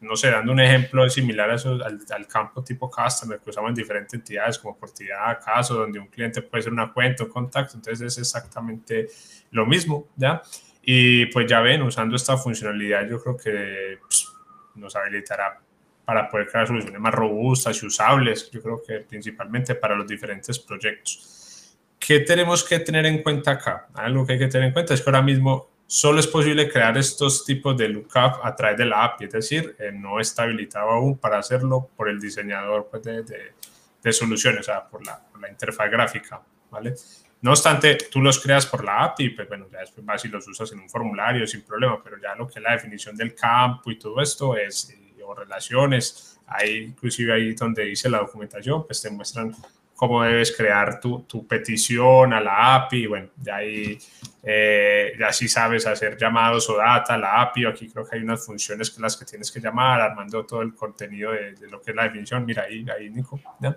[0.00, 3.70] no sé, dando un ejemplo similar a eso, al, al, campo tipo customer que usamos
[3.70, 7.76] en diferentes entidades como oportunidad, caso, donde un cliente puede ser una cuenta, un contacto,
[7.76, 9.08] entonces es exactamente
[9.50, 10.42] lo mismo, ¿ya?
[10.82, 14.28] Y pues ya ven, usando esta funcionalidad yo creo que pues,
[14.74, 15.58] nos habilitará
[16.04, 20.58] para poder crear soluciones más robustas y usables, yo creo que principalmente para los diferentes
[20.58, 21.78] proyectos.
[21.98, 23.88] ¿Qué tenemos que tener en cuenta acá?
[23.94, 26.96] Algo que hay que tener en cuenta es que ahora mismo solo es posible crear
[26.96, 30.90] estos tipos de lookup a través de la API, es decir, eh, no está habilitado
[30.90, 35.20] aún para hacerlo por el diseñador pues, de, soluciones, o sea, por la,
[35.50, 36.94] interfaz gráfica, ¿vale?
[37.42, 40.48] No obstante, tú los creas por la API, pues bueno, ya después vas y los
[40.48, 43.90] usas en un formulario sin problema, pero ya lo que es la definición del campo
[43.90, 49.02] y todo esto es, eh, o relaciones, ahí inclusive ahí donde dice la documentación, pues
[49.02, 49.54] te muestran
[49.94, 53.06] cómo debes crear tu, tu petición a la API.
[53.06, 53.98] Bueno, ya ahí
[54.42, 57.66] eh, ya sí sabes hacer llamados o data a la API.
[57.66, 60.74] Aquí creo que hay unas funciones que las que tienes que llamar, armando todo el
[60.74, 62.44] contenido de, lo que es la definición.
[62.44, 63.40] Mira ahí, ahí Nico.
[63.60, 63.76] Bueno,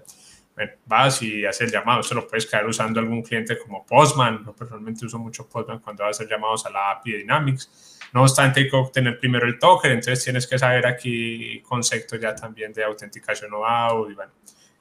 [0.85, 2.01] vas y haces el llamado.
[2.01, 4.43] Esto lo puedes crear usando algún cliente como Postman.
[4.43, 7.99] Yo personalmente uso mucho Postman cuando vas a hacer llamados a la API de Dynamics.
[8.13, 12.33] No obstante, hay que obtener primero el token, entonces tienes que saber aquí conceptos ya
[12.33, 14.09] también de autenticación o.
[14.09, 14.31] Y bueno,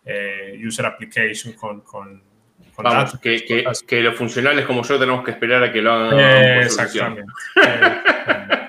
[0.06, 2.22] eh, user application con, con,
[2.78, 6.18] Vamos, que, que, que, los funcionales como yo tenemos que esperar a que lo hagan.
[6.18, 7.32] Eh, exactamente.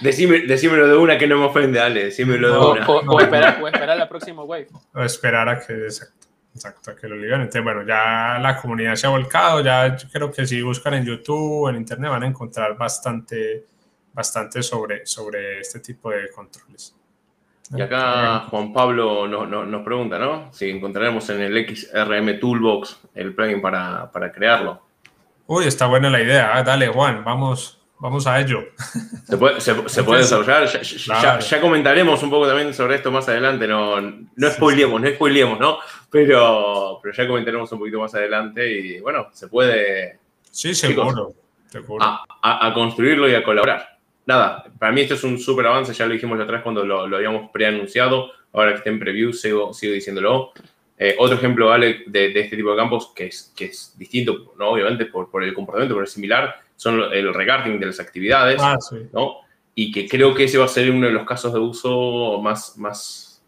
[0.00, 2.04] Decime, decímelo de una que no me ofende, Ale.
[2.06, 2.86] Decímelo de una.
[2.86, 4.68] O, esperar, o esperar la próxima wave.
[4.92, 7.42] O esperar a que, exacto, exacto, a que lo liberen.
[7.42, 9.60] Entonces, bueno, ya la comunidad se ha volcado.
[9.60, 13.64] Ya yo creo que si buscan en YouTube, en Internet, van a encontrar bastante,
[14.12, 16.94] bastante sobre, sobre este tipo de controles.
[17.72, 20.52] Y acá Juan Pablo nos pregunta, ¿no?
[20.52, 24.82] Si encontraremos en el XRM Toolbox el plugin para, para crearlo.
[25.46, 26.50] Uy, está buena la idea.
[26.54, 28.64] Ah, dale, Juan, vamos, vamos a ello.
[29.24, 29.74] Se puede, se,
[30.04, 30.68] puede desarrollar.
[30.68, 33.66] Ya, comentaremos un poco también sobre esto más adelante.
[33.66, 35.78] No, no spoilemos, no spoilemos, ¿no?
[36.10, 40.18] Pero, pero ya comentaremos un poquito más adelante y bueno, se puede.
[40.50, 41.32] Sí, seguro.
[42.42, 43.93] a construirlo y a colaborar
[44.26, 47.16] nada, para mí esto es un súper avance, ya lo dijimos vez cuando lo, lo
[47.16, 50.52] habíamos preanunciado, ahora que está en preview sigo, sigo diciéndolo.
[50.96, 54.54] Eh, otro ejemplo, Ale, de, de, este tipo de campos que es, que es distinto,
[54.58, 54.70] ¿no?
[54.70, 58.78] obviamente por, por el comportamiento, pero es similar, son el regarding de las actividades, ah,
[59.12, 59.38] ¿no?
[59.74, 62.78] Y que creo que ese va a ser uno de los casos de uso más,
[62.78, 63.42] más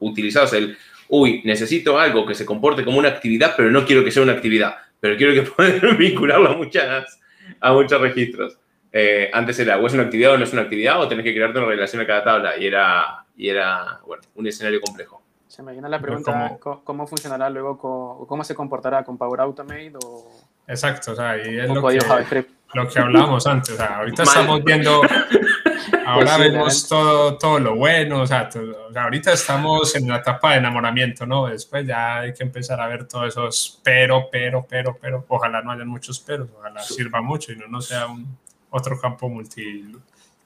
[0.00, 0.52] utilizados.
[0.52, 0.76] El,
[1.08, 4.32] uy, necesito algo que se comporte como una actividad, pero no quiero que sea una
[4.32, 7.20] actividad, pero quiero que pueda vincularlo a, muchas,
[7.60, 8.58] a muchos registros.
[8.92, 11.34] Eh, antes era o es una actividad o no es una actividad o tenés que
[11.34, 12.56] crearte una relación a cada tabla.
[12.58, 15.22] Y era, y era bueno, un escenario complejo.
[15.50, 19.94] Se me viene la pregunta, ¿cómo, funcionará luego, con, cómo se comportará con Power Automate
[20.04, 20.30] o...
[20.68, 24.62] Exacto, o sea, y es lo que, lo que hablábamos antes, o sea, ahorita estamos
[24.62, 25.02] viendo,
[26.06, 28.48] ahora vemos todo, todo lo bueno, o sea,
[28.94, 31.48] ahorita estamos en la etapa de enamoramiento, ¿no?
[31.48, 35.72] Después ya hay que empezar a ver todos esos pero, pero, pero, pero, ojalá no
[35.72, 38.38] haya muchos peros, ojalá sirva mucho y no, no sea un,
[38.70, 39.84] otro campo multi,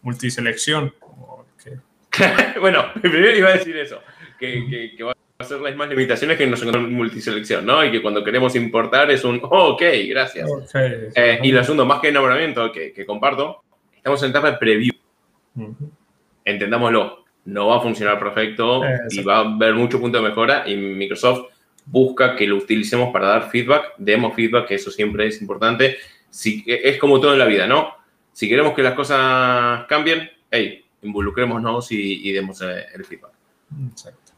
[0.03, 0.93] multiselección.
[2.61, 4.01] bueno, primero iba a decir eso,
[4.39, 7.85] que, que, va a ser las más limitaciones que nos encontramos en multiselección, ¿no?
[7.85, 10.49] Y que cuando queremos importar es un, oh, ok, gracias.
[11.15, 13.63] Eh, y lo segundo, más que enamoramiento, que, que comparto,
[13.97, 14.95] estamos en etapa de preview.
[16.45, 20.77] Entendámoslo, no va a funcionar perfecto y va a haber mucho punto de mejora y
[20.77, 21.49] Microsoft
[21.87, 25.99] busca que lo utilicemos para dar feedback, demos feedback, que eso siempre es importante.
[26.31, 27.95] Si, es como todo en la vida, ¿no?
[28.35, 33.33] Si queremos que las cosas cambien, hey, involucrémonos y, y demos eh, el feedback.
[33.91, 34.33] Exacto.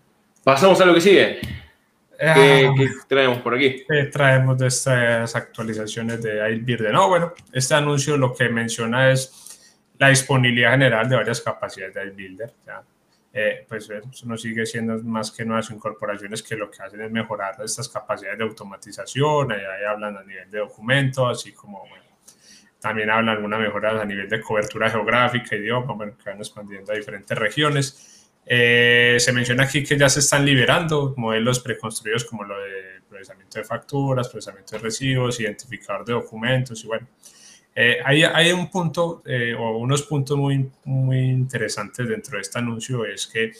[0.45, 1.41] Pasamos a lo que sigue.
[2.19, 3.05] ¿Qué, ah.
[3.09, 3.85] traemos por aquí?
[3.89, 6.93] ¿Qué traemos de estas actualizaciones de Ailbirde?
[6.93, 12.01] No, bueno, este anuncio lo que menciona es la disponibilidad general de varias capacidades de
[12.01, 12.53] Ailbuilder.
[13.33, 17.11] Eh, pues eso no sigue siendo más que nuevas incorporaciones que lo que hacen es
[17.11, 22.06] mejorar estas capacidades de automatización, ahí, ahí hablan a nivel de documento, así como bueno,
[22.87, 26.95] también habla alguna mejora a nivel de cobertura geográfica, idioma, bueno, que van expandiendo a
[26.95, 28.29] diferentes regiones.
[28.47, 33.59] Eh, se menciona aquí que ya se están liberando modelos preconstruidos como lo de procesamiento
[33.59, 37.09] de facturas, procesamiento de recibos, identificador de documentos y bueno.
[37.75, 42.59] Eh, hay, hay, un punto eh, o unos puntos muy, muy interesantes dentro de este
[42.59, 43.53] anuncio, es que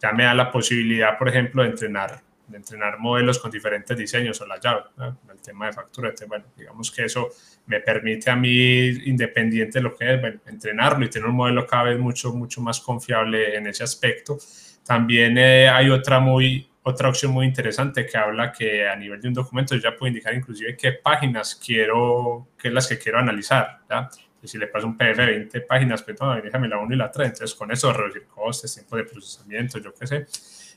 [0.00, 4.40] ya me da la posibilidad, por ejemplo, de entrenar de entrenar modelos con diferentes diseños
[4.40, 4.82] o la llave,
[5.30, 6.12] el tema de factura.
[6.26, 7.30] bueno, digamos que eso
[7.66, 11.84] me permite a mí, independiente de lo que es, entrenarlo y tener un modelo cada
[11.84, 14.38] vez mucho, mucho más confiable en ese aspecto.
[14.84, 19.28] También eh, hay otra, muy, otra opción muy interesante que habla que a nivel de
[19.28, 23.80] un documento yo ya puedo indicar inclusive qué páginas quiero, qué las que quiero analizar.
[23.88, 24.10] ¿ya?
[24.42, 26.96] Y si le paso un PDF de 20 páginas, pues no, déjame la 1 y
[26.96, 27.28] la 3.
[27.28, 30.26] Entonces, con eso reducir costes, tiempo de procesamiento, yo qué sé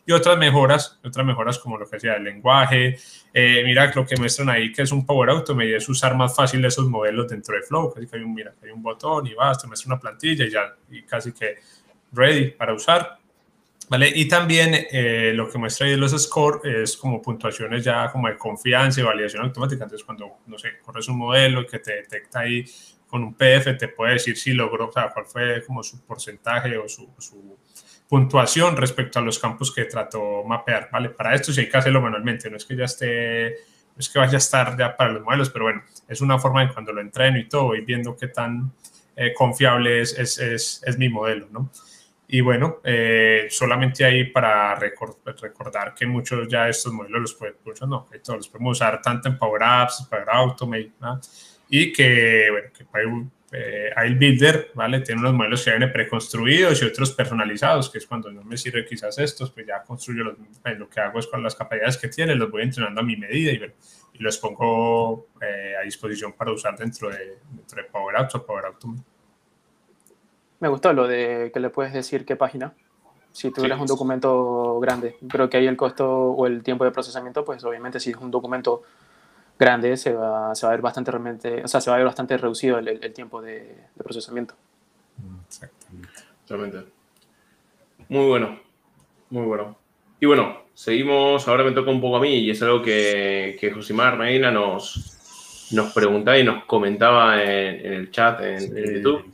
[0.05, 2.97] y otras mejoras, otras mejoras como lo que decía el lenguaje.
[3.33, 6.63] Eh, mira lo que muestran ahí que es un Power Automate, es usar más fácil
[6.65, 7.93] esos modelos dentro de Flow.
[7.93, 10.49] Casi que hay un, mira, hay un botón y vas, te muestra una plantilla y
[10.49, 11.55] ya, y casi que
[12.11, 13.17] ready para usar.
[13.89, 14.11] ¿Vale?
[14.15, 18.37] Y también eh, lo que muestra ahí los scores es como puntuaciones ya como de
[18.37, 19.83] confianza y validación automática.
[19.83, 22.65] Entonces, cuando, no sé, corres un modelo que te detecta ahí
[23.13, 26.75] con un PDF te puede decir si logró, o sea, cuál fue como su porcentaje
[26.79, 27.59] o su, su
[28.13, 31.09] puntuación respecto a los campos que trató mapear, ¿vale?
[31.09, 33.55] Para esto sí hay que hacerlo manualmente, no es que ya esté,
[33.87, 36.63] no es que vaya a estar ya para los modelos, pero bueno, es una forma
[36.63, 38.71] de cuando lo entreno y todo, voy viendo qué tan
[39.15, 41.71] eh, confiable es, es, es, es, mi modelo, ¿no?
[42.27, 48.07] Y bueno, eh, solamente ahí para recordar que muchos ya estos modelos los muchos no,
[48.07, 51.19] que todos los podemos usar tanto en Power Apps, Power Automate, ¿no?
[51.67, 52.85] y que, bueno, que
[53.53, 55.01] eh, el Builder, ¿vale?
[55.01, 58.83] Tiene unos modelos que vienen preconstruidos y otros personalizados, que es cuando no me sirve
[58.85, 62.07] quizás estos, pues ya construyo los, pues, lo que hago es con las capacidades que
[62.07, 63.61] tiene, los voy entrenando a mi medida y,
[64.13, 68.45] y los pongo eh, a disposición para usar dentro de, dentro de Power Apps o
[68.45, 69.03] Power Automate.
[70.59, 72.73] Me gustó lo de que le puedes decir qué página.
[73.31, 73.81] Si tuvieras sí.
[73.81, 77.99] un documento grande, pero que ahí el costo o el tiempo de procesamiento, pues obviamente
[77.99, 78.83] si es un documento
[79.63, 82.05] grande se va, se va a ver bastante realmente, o sea, se va a ver
[82.05, 83.59] bastante reducido el, el tiempo de,
[83.95, 84.55] de, procesamiento.
[85.47, 86.09] Exactamente.
[86.47, 86.91] Realmente.
[88.09, 88.59] Muy bueno,
[89.29, 89.77] muy bueno.
[90.19, 93.71] Y bueno, seguimos, ahora me toca un poco a mí y es algo que, que
[93.71, 98.71] Josimar Medina nos, nos preguntaba y nos comentaba en, en el chat en, sí.
[98.75, 99.33] en YouTube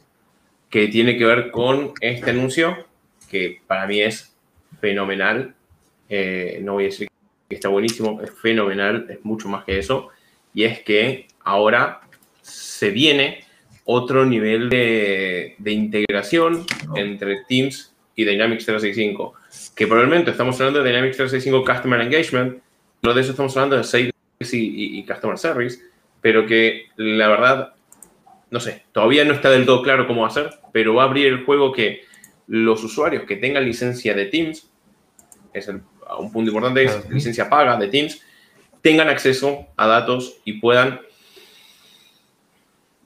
[0.70, 2.86] que tiene que ver con este anuncio,
[3.30, 4.36] que para mí es
[4.80, 5.56] fenomenal.
[6.08, 7.10] Eh, no voy a decir
[7.48, 10.10] que está buenísimo, es fenomenal, es mucho más que eso.
[10.54, 12.02] Y es que ahora
[12.42, 13.44] se viene
[13.86, 19.34] otro nivel de, de integración entre Teams y Dynamics 365.
[19.76, 22.60] Que probablemente estamos hablando de Dynamics 365 Customer Engagement,
[23.02, 25.80] lo de eso estamos hablando de Sales y, y, y Customer Service,
[26.22, 27.74] pero que la verdad
[28.52, 31.46] no sé, todavía no está del todo claro cómo hacer, pero va a abrir el
[31.46, 32.02] juego que
[32.48, 34.70] los usuarios que tengan licencia de Teams,
[35.54, 35.82] es el,
[36.20, 38.22] un punto importante, es licencia paga de Teams,
[38.82, 41.02] tengan acceso a datos y puedan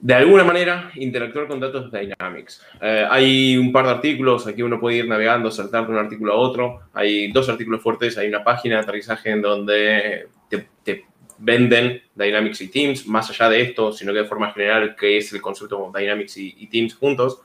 [0.04, 2.62] de alguna manera interactuar con datos de Dynamics.
[2.82, 6.34] Eh, hay un par de artículos, aquí uno puede ir navegando, saltar de un artículo
[6.34, 6.80] a otro.
[6.92, 11.06] Hay dos artículos fuertes, hay una página de aterrizaje en donde te,
[11.38, 15.32] venden Dynamics y Teams, más allá de esto, sino que de forma general, que es
[15.32, 17.40] el concepto Dynamics y, Teams juntos,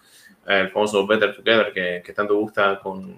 [0.46, 1.72] eh, el famoso Better Together
[2.04, 3.16] que, tanto gusta con,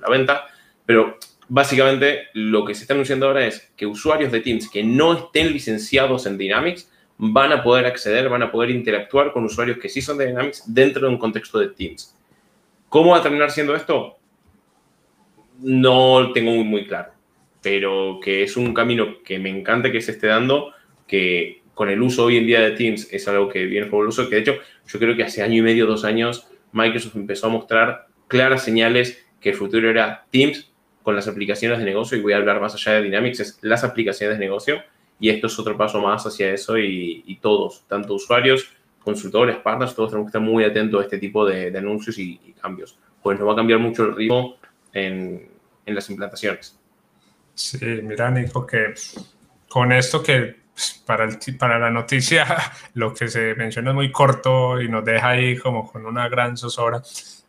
[0.00, 0.44] la venta,
[0.84, 5.14] pero básicamente lo que se está anunciando ahora es que usuarios de Teams que no
[5.14, 9.88] estén licenciados en Dynamics van a poder acceder, van a poder interactuar con usuarios que
[9.88, 12.14] sí son de Dynamics dentro de un contexto de Teams.
[12.88, 14.18] ¿Cómo va a terminar siendo esto?
[15.60, 17.16] No tengo muy, muy claro
[17.66, 20.72] pero que es un camino que me encanta que se esté dando,
[21.08, 24.36] que con el uso hoy en día de Teams es algo que viene uso, que
[24.36, 24.54] de hecho
[24.86, 29.26] yo creo que hace año y medio, dos años, Microsoft empezó a mostrar claras señales
[29.40, 30.72] que el futuro era Teams
[31.06, 33.84] con las aplicaciones de negocio, y voy a hablar más allá de Dynamics, es las
[33.84, 34.82] aplicaciones de negocio,
[35.20, 38.72] y esto es otro paso más hacia eso, y, y todos, tanto usuarios,
[39.04, 42.40] consultores, partners, todos tenemos que estar muy atentos a este tipo de, de anuncios y,
[42.44, 44.56] y, cambios, pues nos va a cambiar mucho el ritmo
[44.92, 45.48] en,
[45.86, 46.76] en las implantaciones.
[47.54, 48.94] Sí, mira, Nico, que
[49.68, 52.46] con esto que pues, para, el, para la noticia
[52.94, 56.56] lo que se menciona es muy corto y nos deja ahí como con una gran
[56.56, 57.00] zozobra.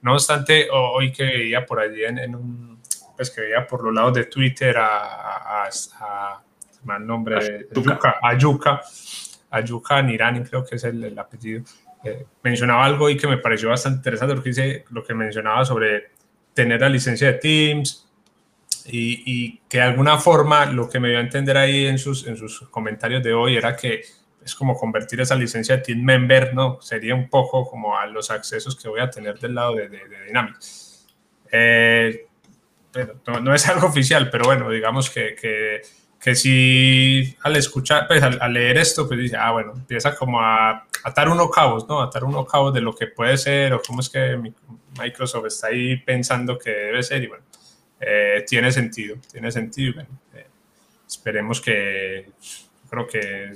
[0.03, 2.76] No obstante, hoy que veía por allí en, en un,
[3.17, 6.43] pues que veía por los lados de Twitter a, a, a, a
[6.85, 8.81] mal nombre, Ayuka, Ayuka,
[9.49, 11.63] Ayuka Nirani creo que es el, el apellido,
[12.03, 16.11] eh, mencionaba algo y que me pareció bastante interesante porque dice lo que mencionaba sobre
[16.53, 18.07] tener la licencia de Teams,
[18.89, 22.25] y, y, que de alguna forma lo que me dio a entender ahí en sus,
[22.25, 24.01] en sus comentarios de hoy era que
[24.43, 26.79] es como convertir esa licencia de Team Member, ¿no?
[26.79, 30.07] Sería un poco como a los accesos que voy a tener del lado de, de,
[30.07, 31.05] de Dynamics.
[31.51, 32.26] Eh,
[33.27, 35.81] no, no, es algo oficial, pero bueno, digamos que, que,
[36.19, 40.87] que si al escuchar, pues al, leer esto, pues dice, ah, bueno, empieza como a
[41.03, 42.01] atar unos cabos, ¿no?
[42.01, 44.37] Atar unos cabos de lo que puede ser o cómo es que
[44.99, 47.43] Microsoft está ahí pensando que debe ser y bueno,
[47.99, 50.01] eh, tiene sentido, tiene sentido.
[50.33, 50.47] Eh,
[51.07, 52.31] esperemos que,
[52.89, 53.53] creo que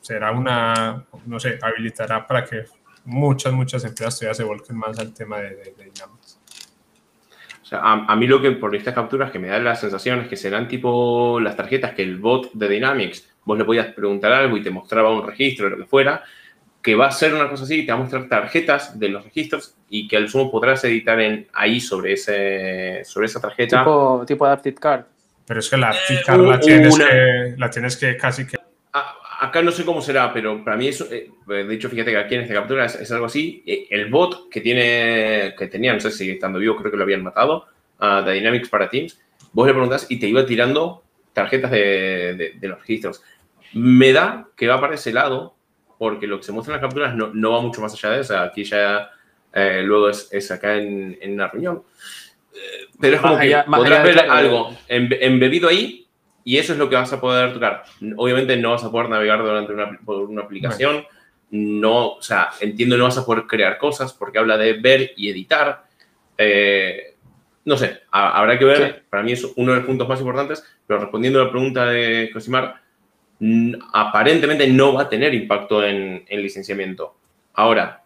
[0.00, 2.64] será una, no sé, habilitará para que
[3.04, 5.92] muchas, muchas empresas todavía se volquen más al tema de, de, de.
[7.66, 10.20] O sea, a, a, mí lo que por estas capturas que me da la sensación
[10.20, 14.32] es que serán tipo las tarjetas que el bot de Dynamics, vos le podías preguntar
[14.32, 16.22] algo y te mostraba un registro, lo que fuera,
[16.80, 19.74] que va a ser una cosa así, te va a mostrar tarjetas de los registros
[19.90, 23.80] y que al sumo podrás editar en, ahí sobre, ese, sobre esa tarjeta.
[23.80, 25.04] Tipo, tipo Adapted Card.
[25.44, 28.56] Pero es que la Adapted Card la, tienes que, la tienes que casi que...
[29.40, 32.34] acá no sé cómo será, pero para mí eso, eh, de hecho, fíjate que aquí
[32.34, 33.62] en esta captura es, es, algo así.
[33.66, 37.02] Eh, el bot que tiene, que tenía, no sé si estando vivo, creo que lo
[37.04, 37.66] habían matado,
[38.00, 39.20] uh, de Dynamics para Teams,
[39.52, 43.22] vos le preguntas y te iba tirando tarjetas de, de, de los registros.
[43.74, 45.56] Me da que va para ese lado
[45.98, 48.20] porque lo que se muestra en las capturas no, no va mucho más allá de
[48.20, 48.38] eso.
[48.38, 49.10] Aquí ya
[49.52, 51.82] eh, luego es, es, acá en, en una reunión.
[52.54, 56.05] Eh, pero es como que podrás ver algo embebido ahí
[56.46, 57.82] y eso es lo que vas a poder tocar.
[58.16, 61.04] Obviamente no vas a poder navegar durante una, por una aplicación.
[61.50, 65.28] No, o sea, entiendo no vas a poder crear cosas porque habla de ver y
[65.28, 65.86] editar.
[66.38, 67.16] Eh,
[67.64, 69.04] no sé, habrá que ver.
[69.10, 70.64] Para mí es uno de los puntos más importantes.
[70.86, 72.76] Pero respondiendo a la pregunta de Cosimar,
[73.92, 77.16] aparentemente no va a tener impacto en, en licenciamiento.
[77.54, 78.04] Ahora,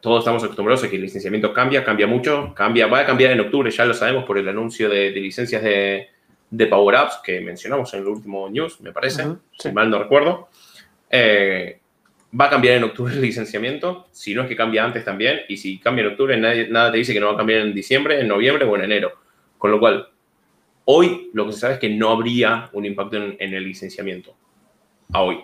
[0.00, 3.40] todos estamos acostumbrados a que el licenciamiento cambia, cambia mucho, cambia, va a cambiar en
[3.40, 6.08] octubre, ya lo sabemos por el anuncio de, licencias de,
[6.52, 9.24] de, Power Apps que mencionamos en el último news, me parece,
[9.58, 10.48] si mal no recuerdo.
[11.10, 11.80] Eh,
[12.38, 15.56] va a cambiar en octubre el licenciamiento, si no es que cambia antes también, y
[15.56, 18.20] si cambia en octubre, nadie, nada te dice que no va a cambiar en diciembre,
[18.20, 19.12] en noviembre o en enero.
[19.58, 20.08] Con lo cual,
[20.84, 24.34] hoy lo que se sabe es que no habría un impacto en, el licenciamiento.
[25.12, 25.40] A hoy.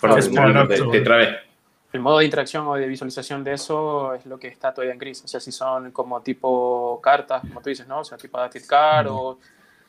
[0.00, 0.30] Por eso,
[0.66, 1.50] te, te trae
[1.92, 4.98] el modo de interacción o de visualización de eso es lo que está todavía en
[4.98, 5.24] gris.
[5.24, 8.00] O sea, si son como tipo cartas, como tú dices, ¿no?
[8.00, 9.38] O sea, tipo Adaptive Card o...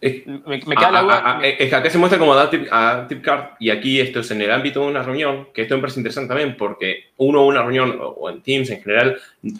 [0.02, 1.40] me, queda la duda.
[1.44, 4.82] Es que acá se muestra como Adaptive, Card y aquí esto es en el ámbito
[4.82, 8.42] de una reunión, que esto me parece interesante también porque uno una reunión o en
[8.42, 9.18] Teams en general,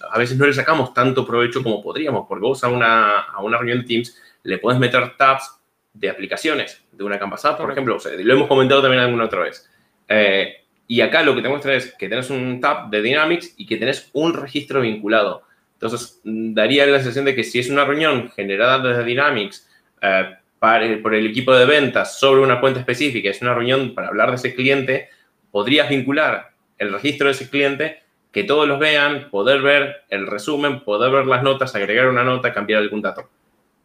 [0.10, 3.58] a veces no le sacamos tanto provecho como podríamos, porque vos a una, a una
[3.58, 5.60] reunión de Teams le puedes meter tabs
[5.94, 7.96] de aplicaciones de una campus por ejemplo.
[7.96, 9.70] O sea, lo hemos comentado también alguna otra vez.
[10.08, 10.56] Eh,
[10.88, 13.78] y acá lo que te muestra es que tenés un tab de Dynamics y que
[13.78, 15.44] tenés un registro vinculado.
[15.74, 19.70] Entonces, mm, daría la sensación de que si es una reunión generada desde Dynamics
[20.02, 24.30] eh, por el equipo de ventas sobre una cuenta específica, es una reunión para hablar
[24.30, 25.10] de ese cliente,
[25.52, 30.82] podrías vincular el registro de ese cliente, que todos los vean, poder ver el resumen,
[30.82, 33.30] poder ver las notas, agregar una nota, cambiar algún dato.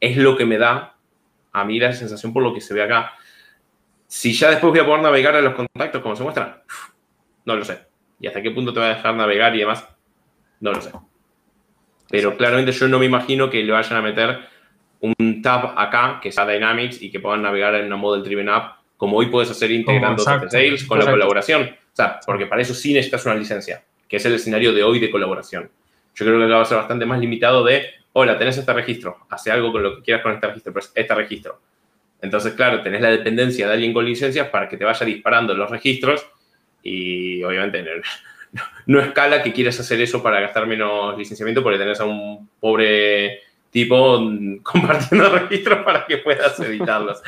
[0.00, 0.94] Es lo que me da
[1.52, 3.14] a mí la sensación por lo que se ve acá.
[4.06, 6.62] Si ya después voy a poder navegar a los contactos como se muestra,
[7.44, 7.80] no lo sé.
[8.20, 9.88] ¿Y hasta qué punto te va a dejar navegar y demás?
[10.60, 10.92] No lo sé.
[12.08, 14.38] Pero claramente yo no me imagino que le vayan a meter
[15.00, 18.78] un tab acá, que sea Dynamics, y que puedan navegar en una Model Driven App,
[18.96, 21.62] como hoy puedes hacer integrando Sales con la colaboración.
[21.62, 24.98] O sea, porque para eso sí necesitas una licencia, que es el escenario de hoy
[24.98, 25.70] de colaboración.
[26.14, 29.50] Yo creo que va a ser bastante más limitado de, hola, tenés este registro, hace
[29.50, 31.60] algo con lo que quieras con este registro, pero es este registro.
[32.22, 35.70] Entonces, claro, tenés la dependencia de alguien con licencias para que te vaya disparando los
[35.70, 36.26] registros
[36.82, 37.84] y obviamente
[38.86, 43.40] no, escala que quieras hacer eso para gastar menos licenciamiento porque tenés a un pobre
[43.70, 44.18] tipo
[44.62, 47.22] compartiendo registros para que puedas editarlos.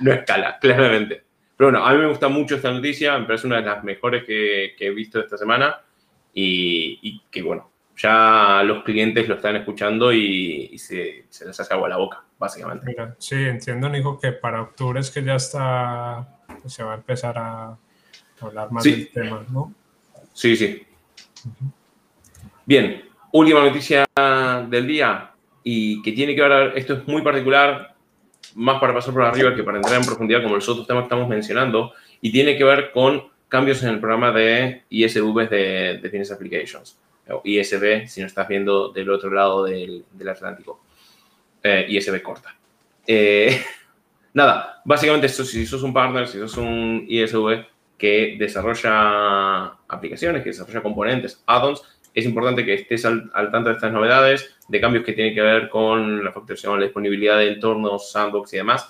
[0.00, 1.24] No, escala, claramente.
[1.56, 4.24] Pero bueno, a mí me gusta mucho esta noticia, me parece una de las mejores
[4.24, 5.80] que, he visto esta semana
[6.34, 11.90] y, que bueno, ya los clientes lo están escuchando y, se, les hace agua a
[11.90, 12.86] la boca, básicamente.
[12.86, 16.26] Mira, sí, entiendo, Nico, que para octubre es que ya está,
[16.66, 17.76] se va a empezar a
[18.40, 19.72] hablar más del tema, ¿no?
[20.32, 20.82] Sí, sí.
[22.64, 24.04] Bien, última noticia
[24.68, 25.31] del día
[25.64, 27.94] y que tiene que ver, esto es muy particular,
[28.54, 31.06] más para pasar por arriba que para entrar en profundidad como los otros temas que
[31.06, 36.08] estamos mencionando, y tiene que ver con cambios en el programa de ISV de, de
[36.08, 36.98] Business Applications,
[37.28, 40.82] o ISV si no estás viendo del otro lado del, Atlántico,
[41.62, 42.56] eh, corta.
[43.06, 43.62] Eh,
[44.34, 47.66] nada, básicamente si sos un partner, si sos un ISV,
[48.02, 51.82] que desarrolla aplicaciones, que desarrolla componentes, add-ons,
[52.14, 55.68] es importante que estés al, tanto de estas novedades, de cambios que tienen que ver
[55.68, 58.88] con la facturación, la disponibilidad de entornos, sandbox y demás.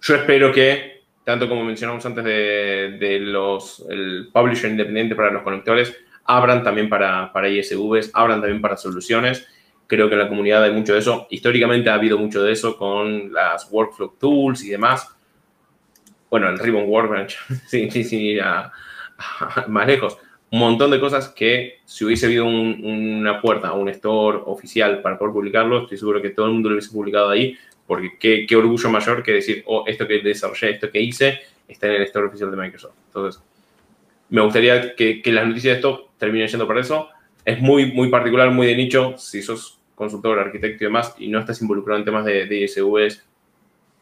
[0.00, 5.96] Yo espero que, tanto como mencionamos antes de, los, el publisher independiente para los conectores,
[6.24, 9.46] abran también para, para ISVs, abran también para soluciones.
[9.86, 11.26] Creo que en la comunidad hay mucho de eso.
[11.30, 15.16] Históricamente ha habido mucho de eso con las workflow tools y demás
[16.32, 17.36] bueno, el Ribbon Workbench,
[17.66, 18.72] sin, sin, ir a,
[19.68, 20.16] más lejos,
[20.52, 25.32] un montón de cosas que si hubiese habido una puerta, un store oficial para poder
[25.32, 28.90] publicarlo, estoy seguro que todo el mundo lo hubiese publicado ahí, porque qué, qué orgullo
[28.90, 32.50] mayor que decir, oh, esto que desarrollé, esto que hice, está en el store oficial
[32.50, 32.92] de Microsoft.
[33.06, 33.42] Entonces,
[34.28, 37.08] me gustaría que, que las noticias de esto terminen yendo por eso.
[37.46, 39.16] Es muy, muy particular, muy de nicho.
[39.16, 43.24] Si sos consultor, arquitecto y demás, y no estás involucrado en temas de, de ISVs,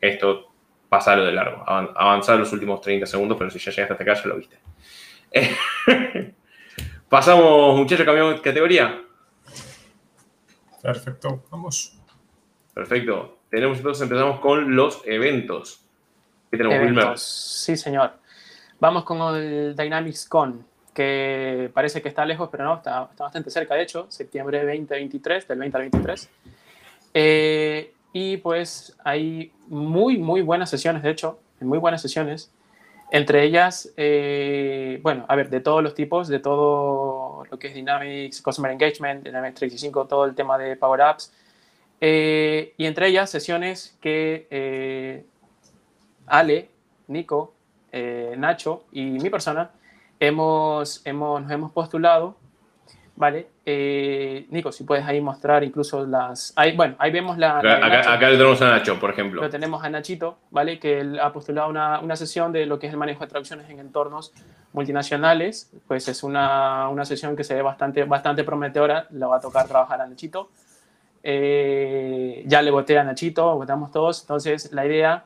[0.00, 0.50] esto
[0.88, 4.28] pasarlo de largo, avanzar los últimos 30 segundos, pero si ya llegaste hasta acá ya
[4.28, 4.58] lo viste.
[7.10, 9.02] Pasamos, muchachos, cambiamos de categoría.
[10.80, 11.98] Perfecto, vamos.
[12.72, 13.38] Perfecto.
[13.50, 15.84] Tenemos entonces, empezamos con los eventos.
[16.52, 17.20] ¿Qué tenemos, eventos.
[17.20, 18.12] Sí, señor.
[18.78, 23.74] Vamos con el Dynamics Con, que parece que está lejos, pero no, está, bastante cerca,
[23.74, 26.30] de hecho, septiembre 2023, del 20 al 23.
[28.12, 32.52] Y pues hay muy, muy buenas sesiones, de hecho, muy buenas sesiones.
[33.12, 37.74] Entre ellas, eh, bueno, a ver, de todos los tipos, de todo lo que es
[37.74, 41.32] Dynamics, Customer Engagement, Dynamics 365, todo el tema de Power Apps.
[42.00, 45.24] Eh, y entre ellas, sesiones que eh,
[46.26, 46.70] Ale,
[47.08, 47.54] Nico,
[48.36, 49.72] Nacho y mi persona
[50.20, 52.36] hemos, hemos, nos hemos postulado
[53.20, 53.48] ¿vale?
[53.66, 56.54] Eh, Nico, si puedes ahí mostrar incluso las...
[56.56, 57.58] Ahí, bueno, ahí vemos la...
[57.58, 59.42] acá, acá, le tenemos a Nacho, por ejemplo.
[59.42, 60.78] Lo tenemos a Nachito, ¿vale?
[60.78, 63.68] Que él ha postulado una, una, sesión de lo que es el manejo de traducciones
[63.68, 64.32] en entornos
[64.72, 65.70] multinacionales.
[65.86, 69.06] Pues es una, una sesión que se ve bastante, bastante prometedora.
[69.10, 70.48] Le va a tocar trabajar a Nachito.
[71.22, 74.22] Eh, ya le voté a Nachito, votamos todos.
[74.22, 75.24] Entonces, la idea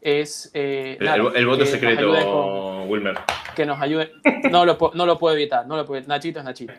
[0.00, 0.50] es...
[0.54, 3.18] Eh, el, voto secreto, Wilmer
[3.54, 4.12] que nos ayude.
[4.50, 6.72] No lo, no lo puedo evitar, no lo puedo, Nachito es Nachito.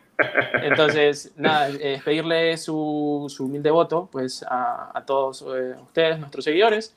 [0.61, 6.43] Entonces, nada, es pedirle su, su, humilde voto pues, a, a todos eh, ustedes, nuestros
[6.43, 6.95] seguidores.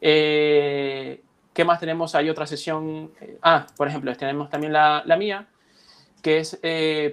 [0.00, 1.20] Eh,
[1.52, 2.14] ¿Qué más tenemos?
[2.14, 3.10] Hay otra sesión.
[3.20, 5.46] Eh, ah, por ejemplo, tenemos también la, la mía,
[6.22, 6.58] que es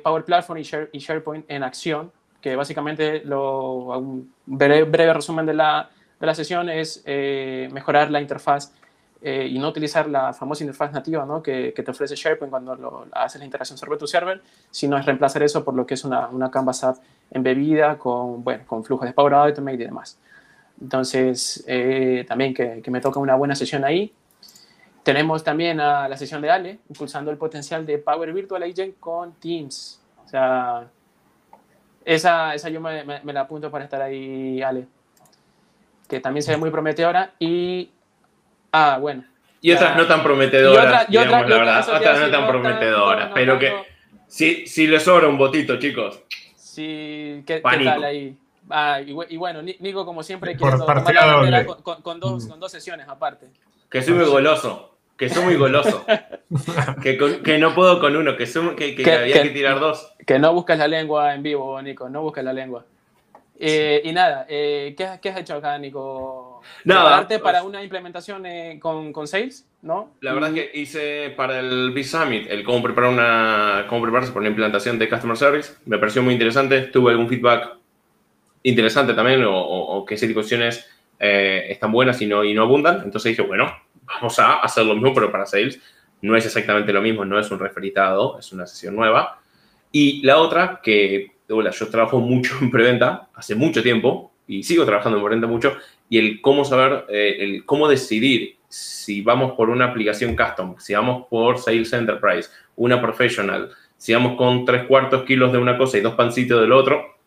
[0.04, 5.45] Power Platform y, Share, y, SharePoint en acción, que básicamente lo, un breve, breve resumen
[5.45, 5.89] de la,
[6.20, 8.72] de la sesión es mejorar la interfaz
[9.20, 11.41] eh, y no utilizar la famosa interfaz nativa ¿no?
[11.41, 15.05] que, que, te ofrece SharePoint cuando lo, haces la integración server to server, sino es
[15.07, 16.97] reemplazar eso por lo que es una, una Canvas app
[17.32, 20.20] embebida con, bueno, con flujos de Power Automate y demás.
[20.80, 24.13] Entonces, eh, también que, que, me toca una buena sesión ahí.
[25.01, 29.34] Tenemos también a la sesión de Ale, impulsando el potencial de Power Virtual Agent con
[29.34, 29.99] Teams.
[30.24, 30.88] O sea,
[32.05, 34.86] esa, esa yo me, me, me la apunto para estar ahí, Ale.
[36.08, 37.34] Que también se ve muy prometedora.
[37.39, 37.89] Y
[38.72, 39.24] Ah, bueno.
[39.62, 41.89] Y otras no tan prometedoras, y otra, la verdad.
[41.89, 43.74] Otras no tan prometedoras, pero que
[44.28, 46.22] si, si les sobra un botito, chicos.
[46.55, 48.38] Sí, ¿qué, tal ahí?
[48.70, 53.08] Ah, y, bueno, Nico, como siempre, quiere tomar la con, con, dos, con dos sesiones
[53.10, 53.47] aparte.
[53.89, 54.93] Que soy muy goloso.
[55.18, 56.05] Que soy muy goloso.
[57.01, 60.14] que, que, no puedo con uno, que, que, que, había que, tirar dos.
[60.28, 62.86] Que no buscas la lengua en vivo, Nico, no buscas la lengua.
[63.60, 66.62] Eh, y nada, eh, ¿qué, ¿qué, has hecho acá, Nico?
[66.84, 67.28] Nada.
[67.41, 70.12] para una implementación eh, con, con, Sales, ¿no?
[70.22, 74.41] La verdad es que hice para el B-Summit el cómo, preparar una, cómo prepararse para
[74.41, 75.74] una implantación de Customer Service.
[75.86, 76.82] Me pareció muy interesante.
[76.82, 77.78] Tuve algún feedback
[78.62, 80.41] interesante también, o, o, que ese tipo
[81.20, 83.01] están buenas y no, y no abundan.
[83.03, 85.82] Entonces dije, bueno, vamos a hacer lo mismo, pero para Sales.
[86.22, 89.39] No es exactamente lo mismo, no es un referitado, es una sesión nueva.
[89.91, 95.18] Y la otra, que yo trabajo mucho en preventa hace mucho tiempo y sigo trabajando
[95.18, 95.78] en preventa mucho
[96.10, 100.93] y el cómo saber, eh, el cómo decidir si vamos por una aplicación custom, si
[100.93, 105.98] vamos por Sales Enterprise, una professional, si vamos con tres cuartos kilos de una cosa
[105.98, 107.18] y dos pancitos del otro,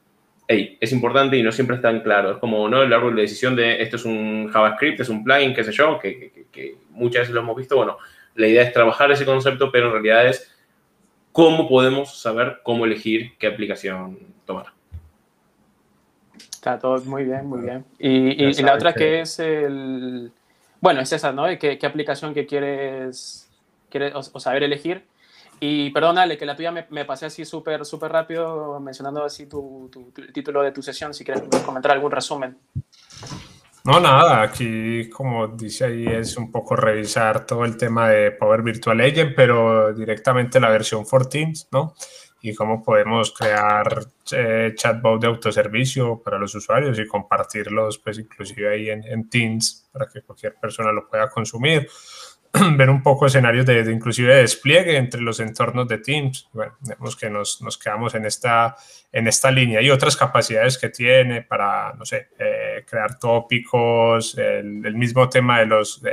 [0.46, 2.32] hey, es importante y no siempre es tan claro.
[2.32, 2.82] Es como, ¿no?
[2.82, 5.98] El árbol de decisión de esto es un JavaScript, es un plugin, qué sé yo,
[5.98, 7.76] que, que, que muchas veces lo hemos visto.
[7.76, 7.98] Bueno,
[8.34, 10.52] la idea es trabajar ese concepto, pero en realidad es
[11.32, 14.66] ¿cómo podemos saber cómo elegir qué aplicación tomar?
[16.38, 17.84] Está todo muy bien, muy bien.
[17.98, 20.30] Y, la otra que es el...
[20.80, 21.46] Bueno, es esa, ¿no?
[21.58, 23.50] ¿Qué, qué aplicación que quieres,
[23.88, 25.04] quieres o, saber elegir?
[25.58, 29.90] Y perdónale que la tuya me, me pasé así súper, súper rápido mencionando así tu,
[29.92, 32.56] tu, tu, título de tu sesión, si quieres comentar algún resumen.
[33.84, 38.62] No, nada, aquí como dice ahí es un poco revisar todo el tema de Power
[38.62, 41.94] Virtual Agent, pero directamente la versión for Teams, ¿no?
[42.42, 48.70] Y cómo podemos crear eh, chatbot de autoservicio para los usuarios y compartirlos, pues inclusive
[48.70, 51.88] ahí en, en Teams para que cualquier persona lo pueda consumir.
[52.76, 56.48] ver un poco escenarios de, inclusive de despliegue entre los entornos de Teams.
[56.52, 58.76] Bueno, vemos que nos, nos, quedamos en esta,
[59.12, 64.84] en esta línea y otras capacidades que tiene para, no sé, eh, crear tópicos, el,
[64.84, 66.12] el, mismo tema de los, de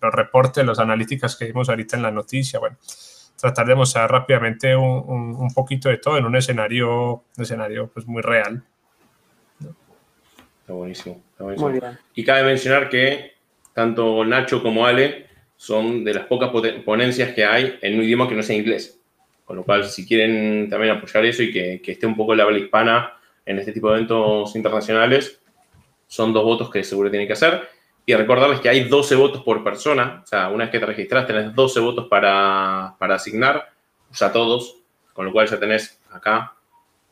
[0.00, 2.58] los reportes, las analíticas que vimos ahorita en la noticia.
[2.58, 2.78] Bueno,
[3.40, 7.88] tratar de mostrar rápidamente un, un, un poquito de todo en un escenario, un escenario
[7.92, 8.64] pues muy real.
[10.60, 11.22] Está buenísimo.
[11.30, 11.96] Está buenísimo.
[12.14, 13.36] Y cabe mencionar que
[13.72, 15.25] tanto Nacho como Ale
[15.56, 16.50] son de las pocas
[16.84, 19.00] ponencias que hay en un idioma que no sea inglés.
[19.44, 22.58] Con lo cual, si quieren también apoyar eso y que, esté un poco la habla
[22.58, 23.12] hispana
[23.44, 25.40] en este tipo de eventos internacionales,
[26.08, 27.68] son dos votos que seguro tienen que hacer.
[28.04, 30.20] Y recordarles que hay 12 votos por persona.
[30.24, 33.70] O sea, una vez que te registras, tenés 12 votos para, para asignar.
[34.10, 34.78] Usa todos.
[35.12, 36.54] Con lo cual ya tenés acá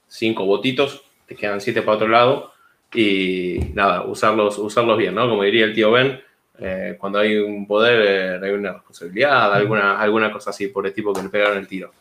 [0.09, 1.03] 5 votitos.
[1.27, 2.53] Te quedan 7 para otro lado.
[2.93, 5.29] Y nada, usarlos, usarlos bien, ¿no?
[5.29, 6.21] Como diría el tío Ben,
[6.59, 10.93] eh, cuando hay un poder, eh, hay una responsabilidad, alguna, alguna cosa así por el
[10.93, 11.93] tipo que le pegaron el tiro.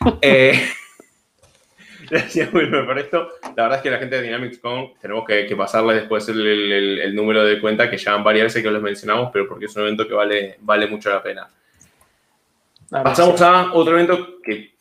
[0.20, 0.60] eh,
[2.10, 3.28] gracias, Wilmer, por esto.
[3.56, 6.46] La verdad es que la gente de Dynamics Con tenemos que, que pasarle después el,
[6.46, 9.66] el, el, número de cuenta, que ya van varias veces que los mencionamos, pero porque
[9.66, 11.48] es un evento que vale, vale mucho la pena.
[12.90, 14.74] Pasamos a otro evento que,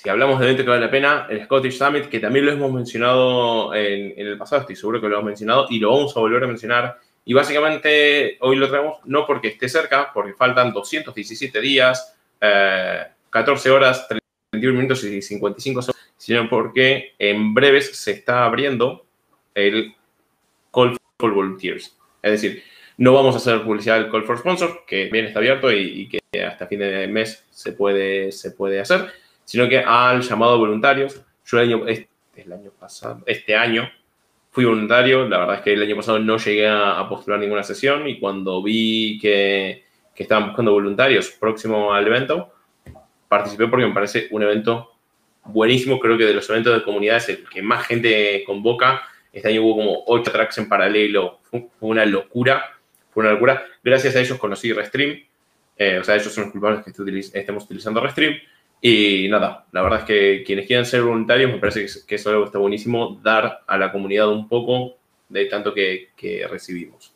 [0.00, 2.72] si hablamos de evento que vale la pena, el Scottish Summit, que también lo hemos
[2.72, 6.42] mencionado en, el pasado, estoy seguro que lo hemos mencionado y lo vamos a volver
[6.44, 6.98] a mencionar.
[7.24, 13.72] Y básicamente hoy lo traemos no porque esté cerca, porque faltan 217 días, 14 eh,
[13.72, 14.08] horas,
[14.50, 19.06] 31 minutos y 55 segundos, sino porque en breves se está abriendo
[19.54, 19.94] el
[20.72, 21.96] Call for Volunteers.
[22.22, 22.62] Es decir,
[22.96, 26.44] no vamos a hacer publicidad del Call for Sponsors, que bien está abierto y, que
[26.44, 29.10] hasta fin de mes se puede, se puede hacer,
[29.44, 31.20] sino que al llamado voluntarios.
[31.46, 33.90] Yo este, el año pasado, este año,
[34.50, 35.28] fui voluntario.
[35.28, 38.62] La verdad es que el año pasado no llegué a, postular ninguna sesión y cuando
[38.62, 39.84] vi que,
[40.14, 42.52] que estaban buscando voluntarios próximo al evento,
[43.28, 44.92] participé porque me parece un evento
[45.44, 45.98] buenísimo.
[45.98, 49.02] Creo que de los eventos de comunidades el que más gente convoca.
[49.32, 51.38] Este año hubo como ocho tracks en paralelo.
[51.50, 52.78] Fue una locura.
[53.10, 53.64] Fue una locura.
[53.82, 55.20] Gracias a ellos conocí Restream.
[55.76, 58.34] Eh, o sea, ellos son los culpables que estemos utilizando Restream.
[58.82, 62.40] Y nada, la verdad es que quienes quieran ser voluntarios, me parece que es algo
[62.40, 64.96] que está buenísimo, dar a la comunidad un poco
[65.28, 66.08] de tanto que,
[66.48, 67.12] recibimos.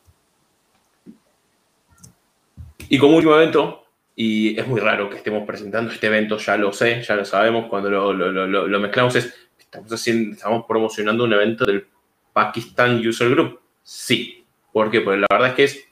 [2.87, 3.83] Y como último evento,
[4.15, 7.65] y es muy raro que estemos presentando este evento, ya lo sé, ya lo sabemos,
[7.67, 11.87] cuando lo, mezclamos es, estamos, haciendo, estamos promocionando un evento del
[12.31, 13.59] Pakistan User Group.
[13.81, 14.45] Sí.
[14.71, 15.01] ¿Por qué?
[15.01, 15.87] Porque la verdad es que es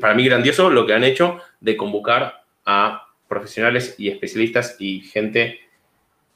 [0.00, 5.60] para mí grandioso lo que han hecho de convocar a profesionales y especialistas y gente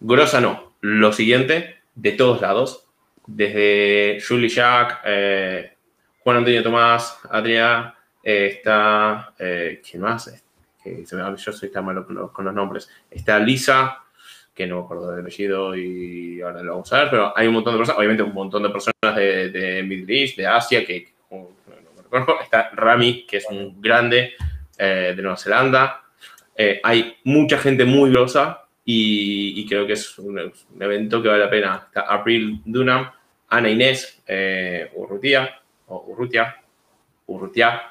[0.00, 0.72] grosa, no.
[0.80, 2.86] Lo siguiente, de todos lados,
[3.26, 5.72] desde Julie Jack, eh,
[6.20, 7.92] Juan Antonio Tomás, Adrián,
[8.22, 10.42] eh, está, eh, ¿quién más?
[10.84, 12.88] yo soy tan malo con los, nombres.
[13.10, 14.04] Está Lisa,
[14.54, 17.54] que no me acuerdo del apellido y ahora lo vamos a ver, pero hay un
[17.54, 21.12] montón de personas, obviamente un montón de personas de, de Middle East, de Asia, que
[21.30, 21.50] no,
[22.42, 24.34] Está Rami, que es un grande
[24.78, 26.05] de Nueva Zelanda.
[26.82, 31.82] Hay mucha gente muy grosa y, creo que es un, evento que vale la pena.
[31.86, 33.10] Está April Dunham,
[33.48, 34.22] Ana Inés
[34.94, 36.56] Urrutia, o Urrutia,
[37.26, 37.82] Urrutia,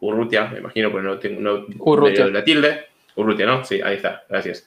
[0.00, 2.26] Urrutia, me imagino, porque no tengo no, Urrutia.
[2.26, 2.86] la tilde.
[3.16, 3.64] Urrutia, ¿no?
[3.64, 4.64] Sí, ahí está, gracias.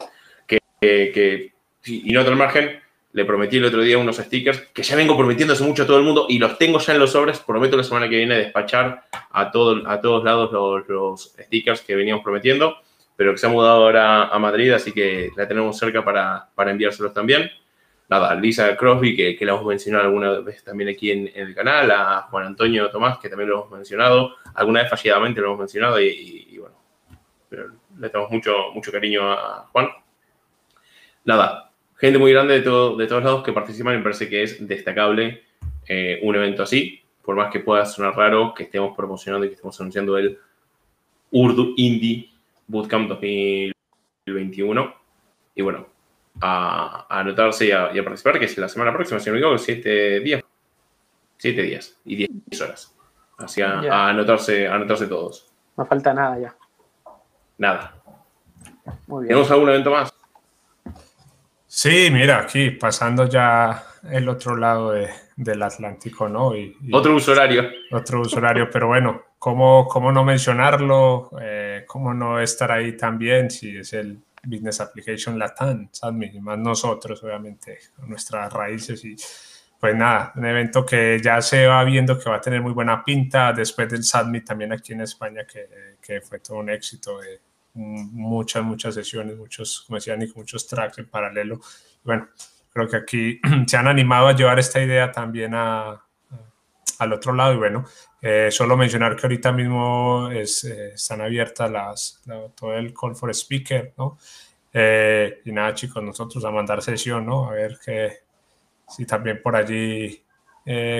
[0.47, 1.51] Que, que,
[1.85, 2.79] y no otro margen,
[3.13, 5.97] le prometí el otro día unos stickers que ya vengo prometiendo hace mucho a todo
[5.97, 7.39] el mundo y los tengo ya en los sobres.
[7.39, 11.95] Prometo la semana que viene despachar a, todo, a todos lados los, los stickers que
[11.95, 12.77] veníamos prometiendo,
[13.17, 16.71] pero que se ha mudado ahora a Madrid, así que la tenemos cerca para, para
[16.71, 17.51] enviárselos también
[18.09, 21.91] nada, Lisa Crosby, que, que, la hemos mencionado alguna vez también aquí en, el canal,
[21.91, 25.99] a Juan Antonio Tomás, que también lo hemos mencionado, alguna vez fallidamente lo hemos mencionado
[25.99, 26.75] y, bueno,
[27.49, 29.89] pero le tenemos mucho, mucho cariño a Juan.
[31.25, 34.43] Nada, gente muy grande de, todo, de todos lados que participan y me parece que
[34.43, 35.43] es destacable
[35.87, 39.55] eh, un evento así, por más que pueda sonar raro que estemos promocionando y que
[39.55, 40.39] estemos anunciando el
[41.31, 42.31] Urdu Indie
[42.67, 44.95] Bootcamp 2021.
[45.55, 45.87] Y bueno,
[46.41, 50.19] a, anotarse y a, participar, que es la semana próxima, si no me equivoco, siete
[50.19, 50.43] días.
[51.37, 52.95] Siete días y diez horas.
[53.37, 55.51] Así a, anotarse, a anotarse todos.
[55.77, 56.55] No falta nada ya.
[57.57, 57.95] Nada.
[59.07, 59.29] Muy bien.
[59.29, 60.13] ¿Tenemos algún evento más?
[61.67, 64.93] Sí, mira, aquí pasando ya el otro lado
[65.35, 66.55] del Atlántico, ¿no?
[66.55, 67.69] Y, otro uso horario.
[67.91, 71.31] Otro uso horario, pero bueno, ¿cómo, cómo no mencionarlo?
[71.41, 75.89] Eh, ¿Cómo no estar ahí también si es el Business Application Latam,
[76.21, 79.15] y más nosotros, obviamente, nuestras raíces y
[79.79, 83.03] pues nada, un evento que ya se va viendo que va a tener muy buena
[83.03, 87.39] pinta después del SADMI también aquí en España, que, que fue todo un éxito de
[87.73, 91.59] muchas, muchas sesiones, muchos, como decía Nico, muchos tracks en paralelo.
[92.03, 92.27] Bueno,
[92.73, 96.03] creo que aquí se han animado a llevar esta idea también a,
[96.99, 97.85] al otro lado y bueno,
[98.21, 102.23] eh, solo mencionar que ahorita mismo es, eh, están abiertas las,
[102.55, 104.17] todo el call for speaker, ¿no?
[104.73, 107.47] Eh, y nada, chicos, nosotros a mandar sesión, ¿no?
[107.49, 108.19] A ver que
[108.87, 110.23] si también por allí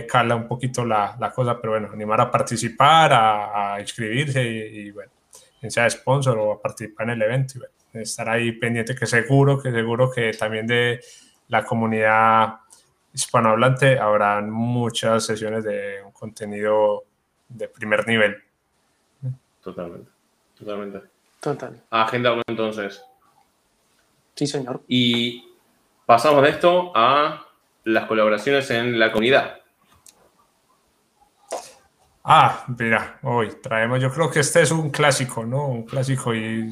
[0.07, 5.11] cala un poquito la, la, cosa, pero bueno, animar a participar, a, inscribirse y, bueno,
[5.59, 9.05] quien sea sponsor o a participar en el evento y bueno, estar ahí pendiente, que
[9.05, 11.01] seguro, que seguro que también de
[11.49, 12.59] la comunidad
[13.17, 17.03] hispanohablante habrán muchas sesiones de un contenido
[17.49, 18.37] de primer nivel.
[19.63, 20.11] Totalmente,
[20.57, 21.01] totalmente.
[21.39, 21.81] Total.
[21.89, 23.03] Agenda entonces.
[24.35, 24.83] Sí, señor.
[24.87, 25.49] Y
[26.05, 27.43] pasamos de esto a
[27.85, 29.61] las colaboraciones en la comunidad.
[32.23, 35.67] Ah, mira, hoy traemos, yo creo que este es un clásico, ¿no?
[35.67, 36.71] Un clásico y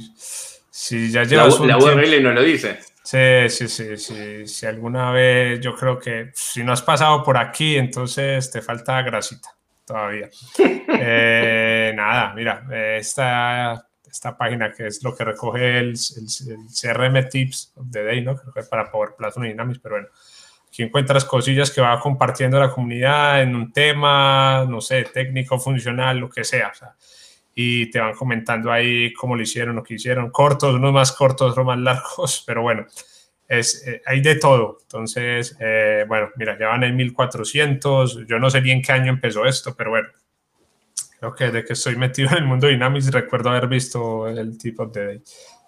[0.70, 2.80] si ya llevas la, un La URL no lo dice.
[3.06, 4.48] Sí, sí, sí, sí.
[4.48, 9.02] Si alguna vez, yo creo que si no has pasado por aquí, entonces te falta
[9.04, 10.30] grasita todavía.
[10.98, 12.66] Eh, nada, mira,
[12.98, 18.22] esta, esta página que es lo que recoge el, el, CRM Tips of the Day,
[18.22, 18.38] ¿no?
[18.38, 20.08] Creo que para Power Platform y Dynamics, pero bueno,
[20.68, 26.18] aquí encuentras cosillas que va compartiendo la comunidad en un tema, no sé, técnico, funcional,
[26.18, 26.96] lo que sea, o sea
[27.58, 31.52] y te van comentando ahí cómo lo hicieron, lo que hicieron, cortos, unos más cortos,
[31.52, 32.86] otros más largos, pero bueno,
[33.48, 34.80] es, eh, hay de todo.
[34.82, 39.46] Entonces, eh, bueno, mira, ya van en 1400, yo no sé bien qué año empezó
[39.46, 40.10] esto, pero bueno,
[41.20, 44.86] creo que desde que estoy metido en el mundo Dynamics recuerdo haber visto el tipo
[44.88, 45.22] de...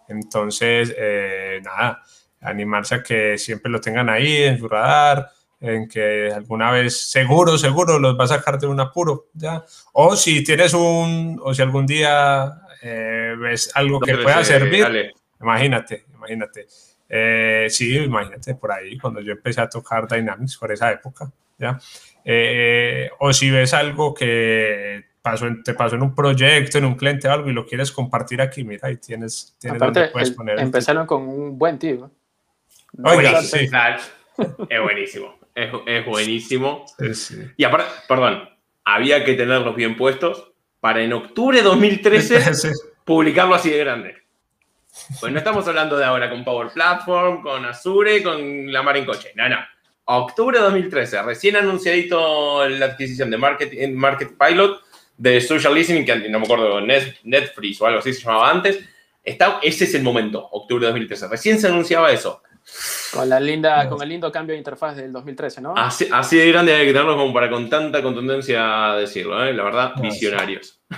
[0.09, 2.01] Entonces, eh, nada,
[2.41, 5.29] animarse a que siempre lo tengan ahí en su radar,
[5.59, 9.63] en que alguna vez seguro, seguro los va a sacar de un apuro, ¿ya?
[9.93, 16.05] O si tienes un, o si algún día eh, ves algo que pueda servir, imagínate,
[16.13, 16.67] imagínate.
[17.09, 21.79] Eh, sí, imagínate por ahí, cuando yo empecé a tocar Dynamics por esa época, ¿ya?
[22.23, 27.27] Eh, o si ves algo que pasó te pasó en un proyecto, en un cliente
[27.27, 30.59] o algo y lo quieres compartir aquí, mira, ahí tienes, tienes Aparte, puedes poner.
[30.59, 32.11] Empezaron con un buen tío.
[33.03, 33.69] Oiga, sí.
[34.69, 36.85] Es buenísimo es, buenísimo.
[37.57, 38.47] Y aparte, perdón,
[38.85, 42.71] había que tenerlos bien puestos para en octubre de 2013
[43.05, 44.15] publicarlo así de grande.
[45.19, 49.05] Pues no estamos hablando de ahora con Power Platform, con Azure, con la mar en
[49.05, 49.31] coche.
[49.35, 49.57] No, no.
[50.05, 54.81] Octubre de 2013, recién anunciadito la adquisición de Market, Market Pilot
[55.17, 58.79] de Social Listening, que no me acuerdo, Netflix o algo así se llamaba antes.
[59.23, 61.27] Está, ese es el momento, octubre de 2013.
[61.27, 62.41] Recién se anunciaba eso.
[63.13, 65.74] Con, la linda, con el lindo cambio de interfaz del 2013, ¿no?
[65.76, 69.53] Así, así de grande hay que tenerlo como para con tanta contundencia decirlo, ¿eh?
[69.53, 70.80] la verdad, visionarios.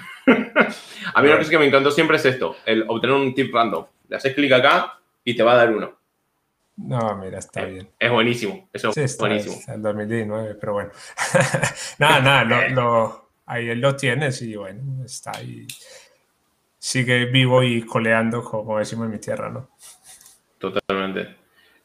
[1.14, 3.86] a mí lo que me encantó siempre es esto, el obtener un tip random.
[4.08, 6.00] Le haces clic acá y te va a dar uno.
[6.78, 7.90] No, mira, está bien.
[8.00, 9.56] Es buenísimo, eso es buenísimo.
[9.56, 10.92] Es el 2019, pero bueno.
[12.00, 15.68] nada, nada, lo, lo, ahí lo tienes y bueno, está ahí.
[16.78, 19.70] Sigue vivo y coleando, como decimos en mi tierra, ¿no?
[20.58, 21.36] Totalmente.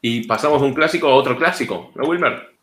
[0.07, 2.53] Y pasamos de un clásico a otro clásico, ¿no, Wilmer?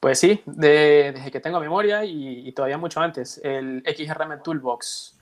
[0.00, 5.16] Pues sí, desde que tengo memoria y, todavía mucho antes, el XRM Toolbox,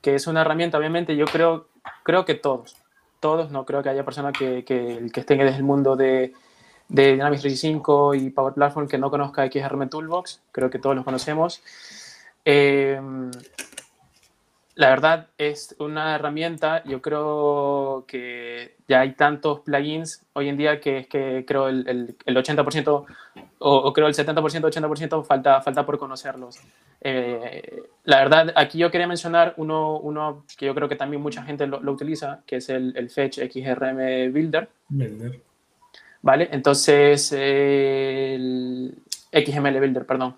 [0.00, 1.68] que es una herramienta, obviamente, yo creo,
[2.02, 2.74] creo que todos,
[3.20, 6.32] todos, no creo que haya personas que, que, que estén desde el mundo de,
[6.88, 11.04] de Dynamics 365 y Power Platform que no conozca XRM Toolbox, creo que todos los
[11.04, 11.62] conocemos.
[12.44, 13.00] Eh,
[14.76, 20.80] la verdad es una herramienta, yo creo que ya hay tantos plugins hoy en día
[20.80, 23.04] que es que creo el, el, 80%
[23.60, 26.58] o, creo el 70%, 80% falta, falta por conocerlos.
[27.00, 31.44] Eh, la verdad, aquí yo quería mencionar uno, uno que yo creo que también mucha
[31.44, 34.68] gente lo, utiliza, que es el, el, Fetch XRM Builder.
[34.88, 35.40] Builder.
[36.20, 36.48] ¿Vale?
[36.50, 38.94] Entonces, el
[39.32, 40.36] XML Builder, perdón.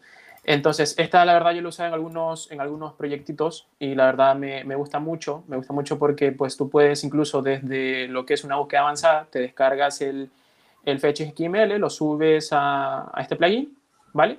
[0.49, 4.36] Entonces, esta la verdad yo lo usé en algunos, en algunos proyectitos y la verdad
[4.36, 8.34] me, me, gusta mucho, me gusta mucho porque pues tú puedes incluso desde lo que
[8.34, 10.30] es una búsqueda avanzada, te descargas el,
[10.84, 13.76] el fetch XML, lo subes a, a este plugin,
[14.12, 14.38] ¿vale?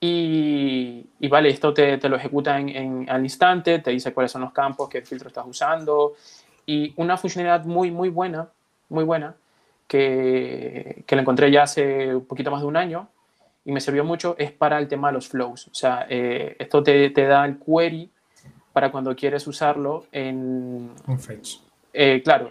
[0.00, 4.32] Y, y vale, esto te, te lo ejecuta en, en, al instante, te dice cuáles
[4.32, 6.14] son los campos, qué filtro estás usando
[6.66, 8.48] y una funcionalidad muy, muy buena,
[8.88, 9.36] muy buena,
[9.86, 13.08] que, que la encontré ya hace un poquito más de un año
[13.66, 15.66] y me sirvió mucho es para el tema de los flows.
[15.66, 18.08] O sea, eh, esto te, te, da el query
[18.72, 20.92] para cuando quieres usarlo en...
[21.06, 21.56] Un fetch.
[21.92, 22.50] Eh, claro,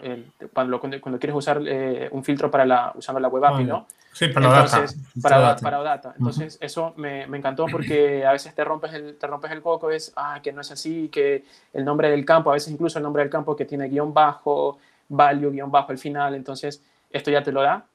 [0.51, 3.87] cuando, cuando, quieres usar eh, un filtro para la, usando la web API, ¿no?
[4.11, 5.21] Sí, para Entonces, data.
[5.21, 5.61] Para, data.
[5.61, 6.15] para data.
[6.17, 9.91] Entonces, eso me, me, encantó porque a veces te rompes el, te rompes el coco,
[9.91, 13.03] es, ah, que no es así, que el nombre del campo, a veces incluso el
[13.03, 17.41] nombre del campo que tiene guion bajo, value, guion bajo al final, entonces esto ya
[17.41, 17.85] te lo da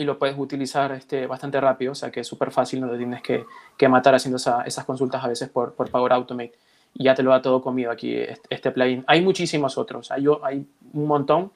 [0.00, 2.96] y lo puedes utilizar este, bastante rápido, o sea que es súper fácil, no te
[2.96, 3.44] tienes que,
[3.76, 6.54] que matar haciendo esas consultas a veces por, por, Power Automate
[6.94, 8.16] y ya te lo da todo comido aquí
[8.48, 9.04] este, plugin.
[9.06, 11.52] Hay muchísimos otros, hay, hay un montón,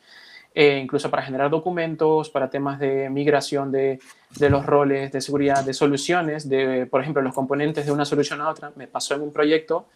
[0.55, 3.99] eh, incluso para generar documentos, para temas de migración de,
[4.37, 8.43] de, los roles, de seguridad, de soluciones, de, por ejemplo, los componentes de una solución
[8.43, 8.73] a otra.
[8.77, 9.87] Me pasó en un proyecto,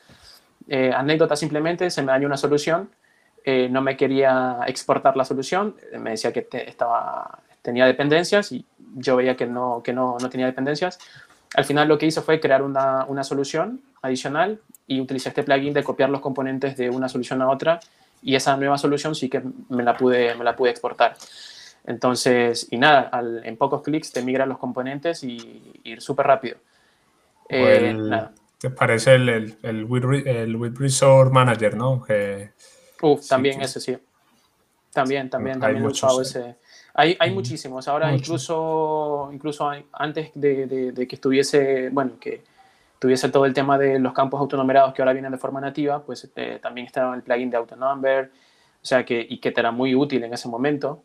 [0.69, 2.89] eh, anécdota simplemente, se me dañó una solución,
[3.45, 9.17] eh, no me quería exportar la solución, me decía que estaba tenía dependencias y yo
[9.17, 10.99] veía que no, que no, no tenía dependencias.
[11.55, 15.73] Al final lo que hice fue crear una, una, solución adicional y utilicé este plugin
[15.73, 17.81] de copiar los componentes de una solución a otra
[18.23, 21.17] y esa nueva solución sí que me la pude, me la pude exportar.
[21.87, 23.11] Entonces, y nada,
[23.45, 26.59] en pocos clics te migran los componentes y, ir súper rápido.
[27.49, 27.97] Eh,
[28.59, 32.03] ¿Te parece el, el, el, with, Resource Manager, no?
[32.03, 32.51] Que,
[33.01, 33.97] Uf, también ese sí.
[34.93, 36.57] También, también, también he usado ese
[36.99, 37.87] hay, hay muchísimos.
[37.87, 42.43] Ahora, incluso, incluso antes de, de, que estuviese, bueno, que,
[42.99, 46.29] tuviese todo el tema de los campos autonumerados que ahora vienen de forma nativa, pues
[46.35, 48.33] eh, también estaba el plugin de autonumber,
[48.83, 51.05] o sea que, y que te era muy útil en ese momento.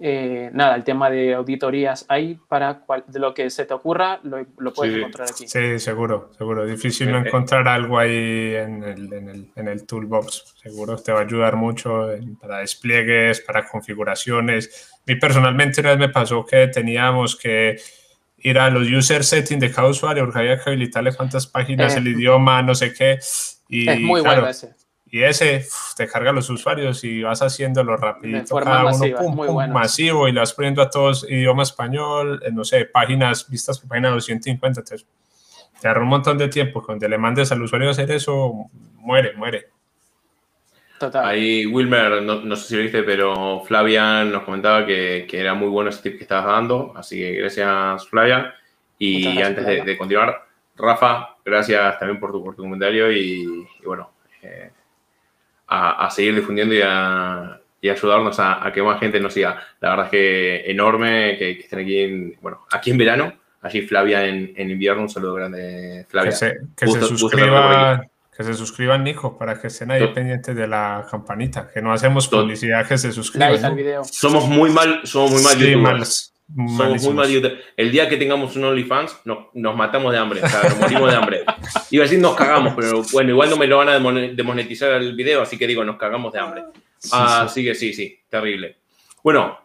[0.00, 4.44] Eh, nada, el tema de auditorías ahí para de lo que se te ocurra, lo,
[4.58, 5.46] lo puedes encontrar aquí.
[5.46, 6.66] Sí, seguro, seguro.
[6.66, 10.54] Difícil no eh, encontrar algo ahí en el, en, el, en el, toolbox.
[10.62, 12.08] Seguro te va a ayudar mucho
[12.40, 14.92] para despliegues, para configuraciones.
[14.94, 17.76] A mí personalmente una vez me pasó que teníamos que
[18.38, 22.08] ir a los user settings de cada usuario porque había que habilitarle cuántas páginas, el
[22.08, 23.18] idioma, no sé qué.
[23.68, 24.81] Y, es muy bueno ese.
[25.14, 25.62] Y ese
[25.94, 28.56] te carga los usuarios y vas haciéndolo rapidito.
[28.56, 33.46] cada uno, masivo y le vas poniendo a todos idioma español, eh, no sé, páginas
[33.46, 34.80] vistas por página 250.
[34.80, 35.06] Entonces,
[35.78, 36.82] te agarra un montón de tiempo.
[36.82, 39.66] Cuando le mandes al usuario a hacer eso, muere, muere.
[40.98, 41.26] Total.
[41.26, 45.68] Ahí Wilmer, no, sé si lo viste, pero Flavian nos comentaba que, que, era muy
[45.68, 46.94] bueno ese tip que estabas dando.
[46.96, 48.50] Así que gracias, Flavian.
[48.98, 54.10] Y antes De, continuar, Rafa, gracias también por tu, por tu comentario y, bueno.
[54.40, 54.70] Eh,
[55.72, 59.62] a, seguir difundiendo y a, ayudarnos a, que más gente nos siga.
[59.80, 64.26] La verdad es que enorme que, estén aquí en, bueno, aquí en verano, allí Flavia
[64.26, 66.30] en, invierno, un saludo grande, Flavia.
[66.30, 70.66] Que se, que se suscriban, que se suscriban, Nico, para que estén ahí pendientes de
[70.66, 74.04] la campanita, que no hacemos publicidad, que se suscriban.
[74.04, 76.31] Somos muy mal, somos muy mal youtubers.
[76.54, 80.48] Somos muy mal El día que tengamos un OnlyFans, no, nos matamos de hambre, o
[80.48, 81.44] sea, nos morimos de hambre.
[81.90, 85.14] Iba a decir nos cagamos, pero bueno, igual no me lo van a demonetizar el
[85.14, 86.64] video, así que digo, nos cagamos de hambre.
[87.10, 88.76] así que sí, sí, terrible.
[89.22, 89.58] Bueno,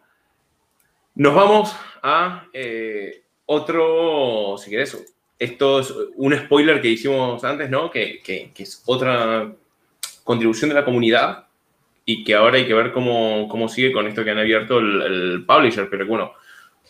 [1.16, 4.96] nos vamos a eh, otro, si querés,
[5.38, 7.90] esto es un spoiler que hicimos antes, ¿no?
[7.90, 9.52] Que, que, es otra
[10.24, 11.46] contribución de la comunidad
[12.06, 15.02] y que ahora hay que ver cómo, cómo sigue con esto que han abierto el,
[15.02, 16.32] el publisher, pero bueno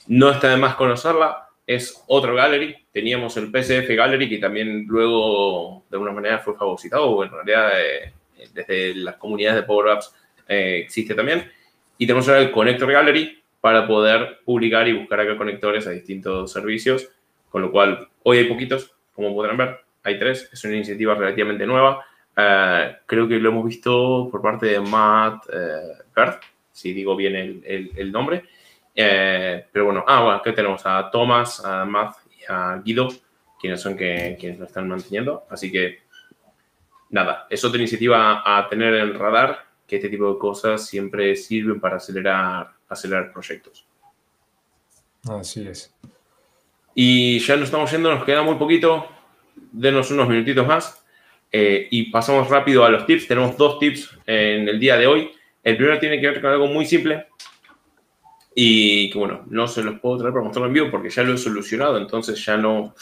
[0.07, 2.75] no está de más conocerla, es otro gallery.
[2.91, 7.73] Teníamos el PCF Gallery que también luego de alguna manera fue fagocitado, o en realidad
[7.79, 8.13] eh,
[8.55, 10.15] desde las comunidades de Power Apps
[10.49, 11.51] eh, existe también.
[11.99, 16.51] Y tenemos ahora el Connector Gallery para poder publicar y buscar acá conectores a distintos
[16.53, 17.11] servicios,
[17.51, 21.67] con lo cual hoy hay poquitos, como podrán ver, hay tres, es una iniciativa relativamente
[21.67, 22.05] nueva.
[22.35, 26.29] Eh, creo que lo hemos visto por parte de Matt eh,
[26.73, 28.45] si digo bien el, el nombre.
[29.01, 33.07] Eh, pero bueno, ah, bueno, aquí tenemos a Thomas, a Matt y a Guido,
[33.61, 35.45] quienes son que, quienes lo están manteniendo.
[35.49, 36.01] Así que,
[37.11, 41.37] nada, es otra iniciativa a tener en el radar, que este tipo de cosas siempre
[41.37, 43.87] sirven para acelerar, acelerar proyectos.
[45.31, 45.95] Así es.
[46.93, 49.07] Y ya nos estamos yendo, nos queda muy poquito.
[49.55, 51.05] Denos unos minutitos más.
[51.53, 53.29] Eh, y pasamos rápido a los tips.
[53.29, 55.31] Tenemos dos tips en el día de hoy.
[55.63, 57.28] El primero tiene que ver con algo muy simple,
[58.61, 61.33] y que bueno, no se los puedo traer para mostrarlo en vivo porque ya lo
[61.33, 62.93] he solucionado, entonces ya no,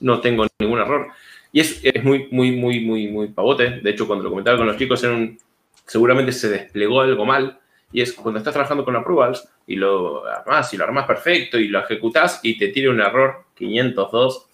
[0.00, 1.08] no tengo ningún error.
[1.50, 3.80] Y es, es muy, muy, muy, muy, muy pavote.
[3.80, 5.38] De hecho, cuando lo comentaba con los chicos, era un,
[5.86, 7.58] seguramente se desplegó algo mal.
[7.90, 11.68] Y es cuando estás trabajando con approvals y lo armas y lo armas perfecto y
[11.68, 14.48] lo ejecutas y te tira un error 502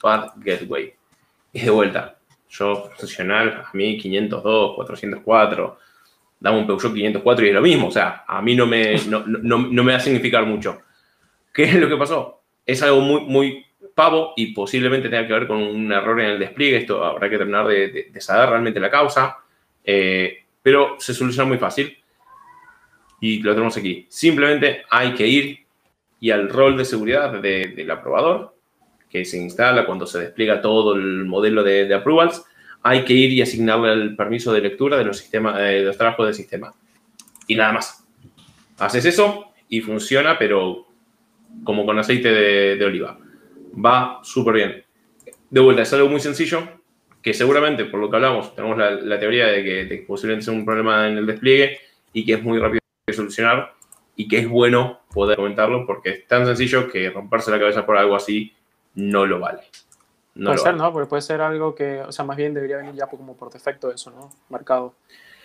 [0.00, 0.94] Path Gateway.
[1.52, 2.16] Y de vuelta,
[2.48, 5.78] yo profesional, a mí 502, 404,
[6.44, 7.88] dame un Peugeot 504 y es lo mismo.
[7.88, 10.82] O sea, a mí no me, no, no, no me va a significar mucho.
[11.52, 12.42] ¿Qué es lo que pasó?
[12.66, 16.38] Es algo muy, muy pavo y posiblemente tenga que ver con un error en el
[16.38, 16.76] despliegue.
[16.76, 19.38] Esto habrá que terminar de, de, saber realmente la causa.
[19.82, 21.96] Eh, pero se soluciona muy fácil.
[23.20, 24.06] Y lo tenemos aquí.
[24.10, 25.58] Simplemente hay que ir
[26.20, 28.54] y al rol de seguridad del aprobador,
[29.08, 32.44] que se instala cuando se despliega todo el modelo de, de approvals,
[32.86, 35.96] hay que ir y asignarle el permiso de lectura de los, sistemas, eh, de los
[35.96, 36.72] trabajos del sistema.
[37.46, 38.06] Y nada más.
[38.78, 40.86] Haces eso y funciona, pero
[41.64, 43.18] como con aceite de, oliva.
[43.74, 44.84] Va súper bien.
[45.48, 46.68] De vuelta, es algo muy sencillo,
[47.22, 50.66] que seguramente, por lo que hablamos, tenemos la, teoría de que, de posiblemente sea un
[50.66, 51.78] problema en el despliegue
[52.12, 53.72] y que es muy rápido de solucionar
[54.14, 57.96] y que es bueno poder comentarlo porque es tan sencillo que romperse la cabeza por
[57.96, 58.52] algo así
[58.94, 59.62] no lo vale
[60.34, 60.92] puede ser, ¿no?
[60.92, 63.92] Porque puede ser algo que, o sea, más bien debería venir ya como por defecto
[63.92, 64.30] eso, ¿no?
[64.48, 64.94] Marcado.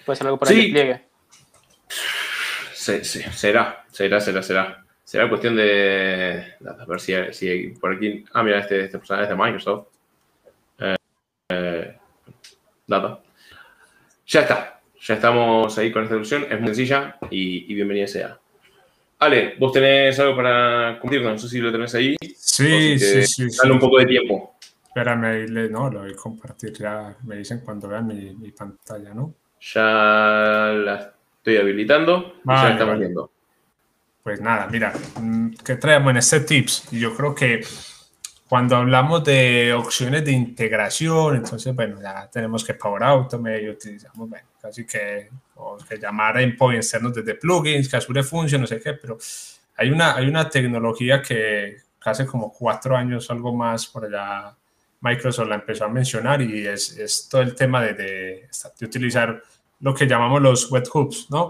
[0.06, 1.06] Puede ser algo por el despliegue.
[2.74, 4.86] Sí, sí, será, será, será, será.
[5.04, 8.24] Será cuestión de, a ver si, si por aquí...
[8.32, 9.88] Ah, mira, este, este personaje es de Microsoft.
[10.78, 10.96] Eh,
[11.50, 11.98] eh,
[12.86, 13.20] data.
[14.28, 14.80] Ya está.
[15.02, 16.46] Ya estamos ahí con esta solución.
[16.48, 18.40] Es muy sencilla y, bienvenida sea.
[19.18, 21.32] Ale, vos tenés algo para compartirnos.
[21.32, 22.16] No sé si lo tenés ahí.
[22.36, 23.48] Sí, sí, sí.
[23.58, 24.59] Dale un poco de tiempo.
[24.90, 27.16] Espérame, no, lo voy a compartir ya.
[27.24, 29.36] Me dicen cuando vean mi, pantalla, ¿no?
[29.62, 33.32] Ya la estoy habilitando y ya estamos viendo.
[34.24, 36.90] Pues nada, mira, mm, ¿qué traemos en este tips?
[36.92, 37.62] Yo creo que
[38.48, 44.28] cuando hablamos de opciones de integración, entonces, bueno, ya tenemos que Power Automate y utilizamos,
[44.28, 48.80] bueno, casi que, o que llamar endpoint externos desde plugins, que Azure Function, no sé
[48.80, 49.20] qué, pero
[49.78, 54.56] hay una, hay una tecnología que hace como cuatro años, algo más por allá,
[55.02, 59.42] Microsoft la empezó a mencionar y es, es todo el tema de, de, de utilizar
[59.80, 61.50] lo que llamamos los webhooks, ¿no?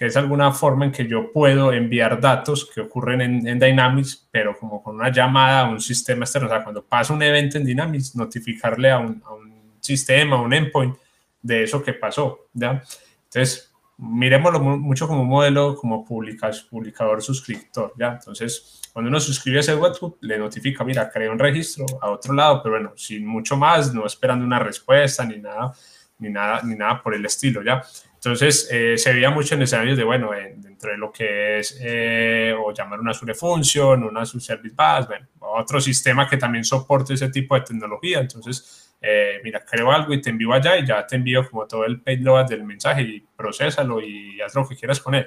[0.00, 4.56] que es alguna forma en que yo puedo enviar datos que ocurren en, Dynamics, pero
[4.58, 6.48] como con una llamada a un sistema externo.
[6.48, 10.40] O sea, cuando pasa un evento en Dynamics, notificarle a un, a un sistema, a
[10.40, 10.96] un endpoint,
[11.42, 12.48] de eso que pasó.
[12.54, 12.82] ¿ya?
[13.24, 13.69] Entonces,
[14.00, 17.92] miremoslo mucho como modelo como publicador suscriptor.
[17.98, 18.12] ¿ya?
[18.12, 22.32] Entonces, cuando uno suscribe a ese webhook, le notifica, mira, creé un registro a otro
[22.32, 25.72] lado, pero bueno, sin mucho más, no esperando una respuesta ni nada,
[26.18, 27.62] ni nada, ni nada por el estilo.
[27.62, 27.82] ¿ya?
[28.14, 32.54] Entonces, eh, se veía mucho en escenarios de, bueno, dentro de lo que es, eh,
[32.58, 37.14] o llamar una Azure Function, una Azure Service Bus, bueno, otro sistema que también soporte
[37.14, 38.20] ese tipo de tecnología.
[38.20, 41.84] Entonces, eh, mira, creo algo y te envío allá y ya te envío como todo
[41.84, 45.26] el payload del mensaje y procésalo y haz lo que quieras con él.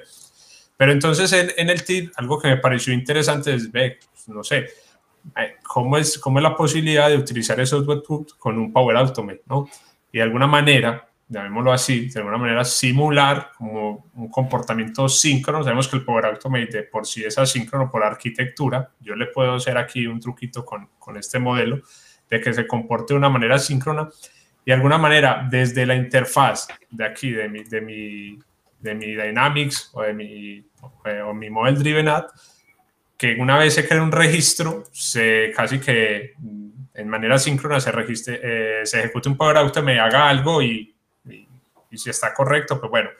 [0.76, 4.44] Pero entonces en, en el tip, algo que me pareció interesante es, ve, pues, no
[4.44, 4.66] sé,
[5.62, 9.68] ¿cómo es, cómo es la posibilidad de utilizar esos webhooks con un Power Automate, ¿no?
[10.12, 15.64] Y de alguna manera, llamémoslo así, de alguna manera simular como un comportamiento síncrono.
[15.64, 18.90] Sabemos que el Power Automate de por sí es asíncrono por arquitectura.
[19.00, 21.82] Yo le puedo hacer aquí un truquito con, con este modelo
[22.30, 24.08] de que se comporte de una manera síncrona
[24.64, 28.38] y de alguna manera desde la interfaz de aquí, de mi, de mi,
[28.80, 30.66] de mi Dynamics o de mi,
[31.24, 32.24] o mi Model Driven Ad,
[33.16, 36.34] que una vez se crea un registro, se casi que
[36.94, 40.94] en manera síncrona se, registre, eh, se ejecute un Power Automate, haga algo y
[41.94, 43.10] y si está correcto, pues bueno,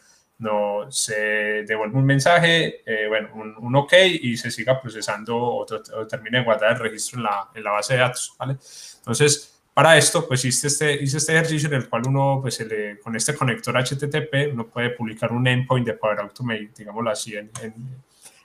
[0.45, 5.67] no, se devuelve un mensaje, eh, bueno, un, OK y se siga procesando o,
[6.07, 8.59] termine de guardar el registro en la, en la, base de datos, ¿vale?
[8.99, 12.65] Entonces, para esto, pues hice este, hice este ejercicio en el cual uno, pues
[13.03, 17.51] con este conector HTTP, uno puede publicar un endpoint de Power Automate, digámoslo así, en,
[17.63, 17.75] en,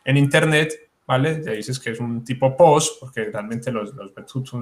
[0.06, 1.44] en Internet, ¿vale?
[1.44, 4.12] Ya dices que es un tipo POST, porque realmente los, los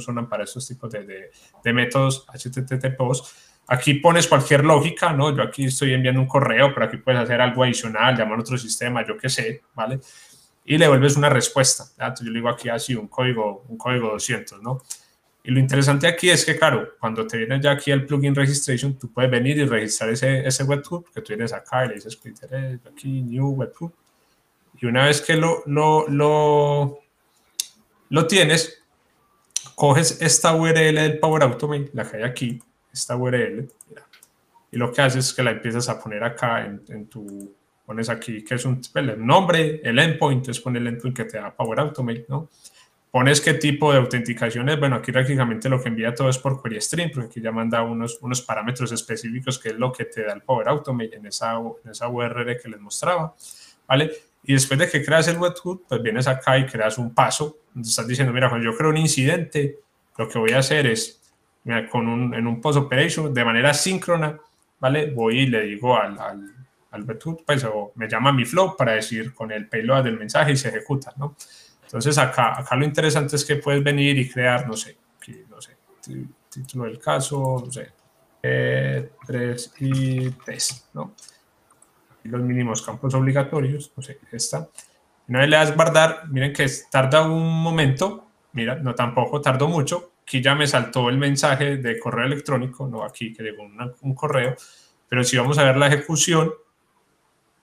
[0.03, 1.31] son para estos tipos de, de,
[1.63, 3.25] de métodos HTTP POST
[3.67, 5.35] Aquí pones cualquier lógica, ¿no?
[5.35, 8.57] Yo aquí estoy enviando un correo, pero aquí puedes hacer algo adicional, llamar a otro
[8.57, 9.99] sistema, yo qué sé, ¿vale?
[10.63, 11.85] Y le vuelves una respuesta.
[12.21, 14.81] Yo le digo aquí así un código, un código 200, ¿no?
[15.43, 18.97] Y lo interesante aquí es que, claro, cuando te viene ya aquí el plugin registration,
[18.97, 22.19] tú puedes venir y registrar ese, ese webhook que tú tienes acá y le dices,
[22.85, 23.93] aquí, new webhook.
[24.79, 26.99] Y una vez que lo, lo, lo,
[28.09, 28.83] lo tienes,
[29.75, 32.61] coges esta URL del Power Automate, la que hay aquí,
[32.97, 33.67] esta URL,
[34.71, 38.43] y lo que haces es que la empiezas a poner acá en, tu, pones aquí
[38.43, 41.55] que es un pues, el nombre, el endpoint, es poner el endpoint que te da
[41.55, 42.49] Power Automate, ¿no?
[43.09, 46.61] Pones qué tipo de autenticación es, bueno, aquí prácticamente lo que envía todo es por
[46.61, 50.23] query stream, porque aquí ya manda unos, unos parámetros específicos que es lo que te
[50.23, 53.33] da el Power Automate en esa, en esa URL que les mostraba,
[53.87, 54.11] ¿vale?
[54.43, 57.89] Y después de que creas el webhook, pues vienes acá y creas un paso, donde
[57.89, 59.79] estás diciendo, mira, cuando yo creo un incidente,
[60.17, 61.16] lo que voy a hacer es
[61.89, 64.37] con un, en un post operation de manera síncrona,
[64.79, 65.11] ¿vale?
[65.11, 66.55] Voy y le digo al, al,
[66.91, 67.05] al
[67.45, 70.69] pues, o me llama mi flow para decir con el payload del mensaje y se
[70.69, 71.35] ejecuta, ¿no?
[71.83, 74.97] Entonces acá, acá lo interesante es que puedes venir y crear, no sé,
[75.49, 75.77] no sé,
[76.49, 77.91] título del caso, no sé,
[78.41, 81.13] 3 y 3, ¿no?
[82.23, 84.67] Y los mínimos campos obligatorios, no sé, está.
[85.29, 90.11] Una vez le das guardar, miren que tarda un momento, mira, no tampoco tardó mucho,
[90.27, 93.63] aquí ya me saltó el mensaje de correo electrónico, no aquí que llegó
[94.01, 94.57] un correo,
[95.07, 96.51] pero si vamos a ver la ejecución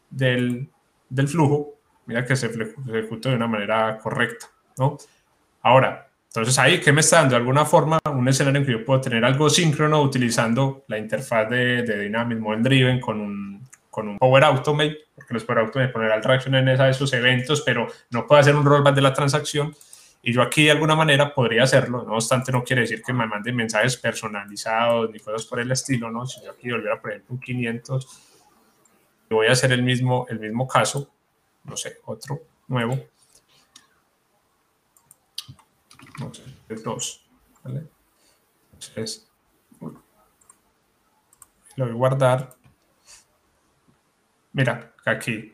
[0.08, 0.70] del,
[1.10, 1.74] del flujo,
[2.06, 4.46] mira que se ejecutó de una manera correcta,
[4.78, 4.96] ¿no?
[5.60, 7.32] Ahora, entonces ahí, ¿qué me está dando?
[7.32, 11.50] De alguna forma, un escenario en que yo puedo tener algo síncrono utilizando la interfaz
[11.50, 15.92] de, de Dynamics Model Driven con un, con un Power Automate, porque los Power Automate
[15.92, 19.74] poner el reacción en esos eventos, pero no puedo hacer un rollback de la transacción.
[20.26, 23.26] Y yo aquí de alguna manera podría hacerlo, no obstante no quiere decir que me
[23.26, 26.24] manden mensajes personalizados ni cosas por el estilo, ¿no?
[26.26, 28.20] Si yo aquí volviera, por ejemplo, un 500,
[29.28, 31.12] voy a hacer el mismo, el mismo caso,
[31.64, 32.98] no sé, otro nuevo.
[36.18, 36.42] No sé,
[36.82, 37.26] 2,
[37.62, 37.86] ¿vale?
[38.72, 39.30] Entonces,
[41.76, 42.56] lo voy a guardar.
[44.54, 45.53] Mira, aquí.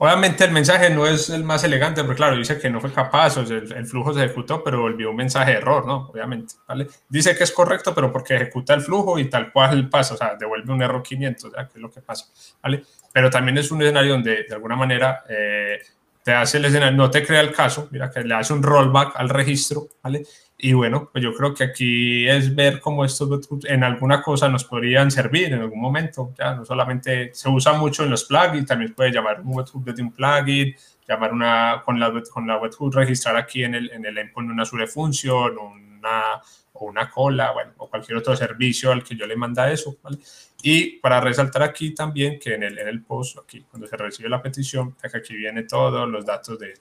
[0.00, 3.36] Obviamente el mensaje no es el más elegante, porque claro, dice que no fue capaz,
[3.36, 6.08] o el, flujo se ejecutó, pero volvió un mensaje de error, ¿no?
[6.12, 6.86] Obviamente, ¿vale?
[7.08, 10.36] Dice que es correcto, pero porque ejecuta el flujo y tal cual pasa, o sea,
[10.38, 11.66] devuelve un error 500, ¿ya?
[11.66, 12.26] ¿Qué es lo que pasa?
[12.62, 12.84] ¿Vale?
[13.12, 15.80] Pero también es un escenario donde, de alguna manera, eh,
[16.28, 19.14] te hace el escenario, no te crea el caso, mira que le hace un rollback
[19.16, 20.26] al registro, ¿vale?
[20.58, 23.30] Y bueno, pues yo creo que aquí es ver cómo estos
[23.64, 26.34] en alguna cosa nos podrían servir en algún momento.
[26.38, 30.02] Ya no solamente se usa mucho en los plugins, también puede llamar un webhook desde
[30.02, 30.76] un plugin,
[31.08, 34.66] llamar una con la, con la webhook, registrar aquí en el, en el endpoint una
[34.66, 35.56] sure function,
[35.98, 36.40] una,
[36.72, 40.18] o una cola, bueno, o cualquier otro servicio al que yo le manda eso, ¿vale?
[40.62, 44.28] Y para resaltar aquí también que en el, en el post, aquí cuando se recibe
[44.28, 46.74] la petición, aquí viene todos los datos del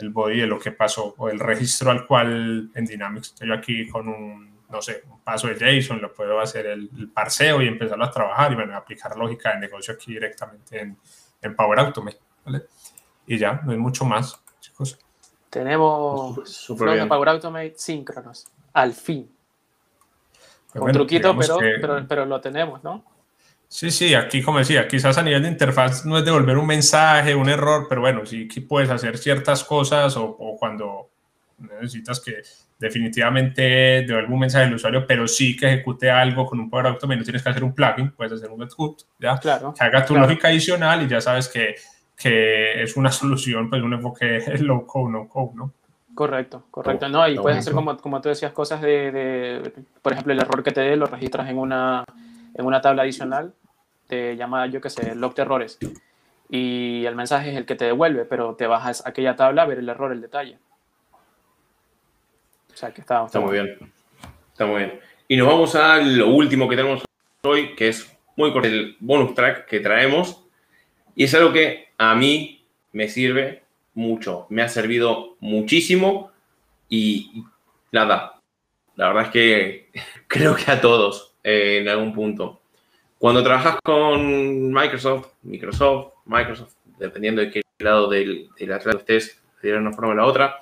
[0.00, 3.88] el body de lo que pasó o el registro al cual en Dynamics, yo aquí
[3.88, 8.04] con un, no sé, un paso de JSON lo puedo hacer el, parseo y empezarlo
[8.04, 10.96] a trabajar y bueno, aplicar lógica de negocio aquí directamente en,
[11.42, 12.62] en Power Automate, ¿vale?
[13.26, 14.98] Y ya, no hay mucho más, chicos.
[15.50, 19.28] Tenemos Super Power Automate síncronos, al fin.
[20.74, 23.04] un truquito, pero, pero, pero lo tenemos, ¿no?
[23.72, 27.36] Sí, sí, aquí como decía, quizás a nivel de interfaz no es devolver un mensaje,
[27.36, 31.10] un error, pero bueno, sí que puedes hacer ciertas cosas o, cuando
[31.58, 32.42] necesitas que
[32.80, 37.18] definitivamente devuelva un mensaje al usuario, pero sí que ejecute algo con un Power Automate,
[37.18, 39.38] no tienes que hacer un plugin, puedes hacer un webhook, ¿ya?
[39.38, 41.76] Claro, que haga tu lógica adicional y ya sabes que,
[42.20, 45.72] que es una solución, pues un enfoque low code, no code, ¿no?
[46.14, 47.08] Correcto, correcto.
[47.08, 50.62] No, y puedes hacer como, como tú decías, cosas de, de, por ejemplo, el error
[50.62, 52.04] que te dé lo registras en una,
[52.54, 53.54] en una tabla adicional
[54.10, 55.78] te llama, yo qué sé, log de errores.
[56.50, 59.66] Y el mensaje es el que te devuelve, pero te bajas a aquella tabla a
[59.66, 60.58] ver el error, el detalle.
[62.72, 63.92] O sea, que está, está, muy bien.
[64.52, 65.00] Está muy bien.
[65.28, 67.04] Y nos vamos a lo último que tenemos
[67.42, 70.44] hoy, que es muy corto, el bonus track que traemos.
[71.14, 74.46] Y es algo que a mí me sirve mucho.
[74.48, 76.32] Me ha servido muchísimo
[76.88, 77.44] y
[77.92, 78.40] nada.
[78.96, 79.90] La verdad es que
[80.26, 82.62] creo que a todos eh, en algún punto.
[83.18, 89.76] Cuando trabajas con Microsoft, Microsoft, Microsoft, dependiendo de qué lado del, del atleta estés, de
[89.76, 90.56] una forma o la otra,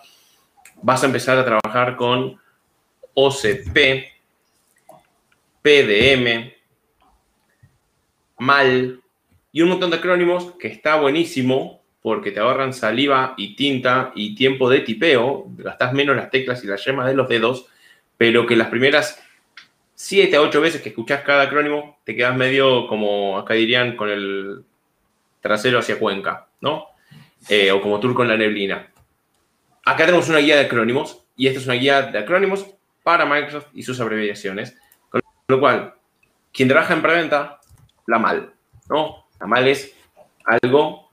[0.83, 2.37] vas a empezar a trabajar con
[3.15, 3.77] OCP,
[5.63, 6.53] PDM,
[8.39, 9.01] MAL
[9.53, 14.35] y un montón de acrónimos que está buenísimo porque te ahorran saliva y tinta y
[14.35, 17.67] tiempo de tipeo, gastas menos las teclas y las yemas de los dedos,
[18.17, 19.23] pero que las primeras
[19.95, 24.09] 7 a 8 veces que escuchás cada acrónimo, te quedas medio como acá dirían con
[24.09, 24.65] el
[25.41, 26.87] trasero hacia Cuenca, ¿no?
[27.49, 28.93] Eh, o como turco en la neblina.
[29.85, 32.67] Acá tenemos una guía de acrónimos y esta es una guía de acrónimos
[33.03, 34.77] para Microsoft y sus abreviaciones.
[35.09, 35.95] Con lo cual,
[36.53, 37.61] quien trabaja en preventa,
[38.07, 38.53] la mal,
[38.89, 39.28] ¿no?
[39.41, 39.95] La mal es
[40.45, 41.11] algo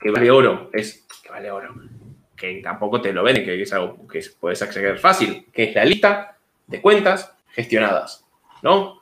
[0.00, 1.74] que vale oro, es que vale oro,
[2.36, 5.84] que tampoco te lo ven, que es algo que puedes acceder fácil, que es la
[5.84, 8.24] lista de cuentas gestionadas,
[8.62, 9.00] ¿no?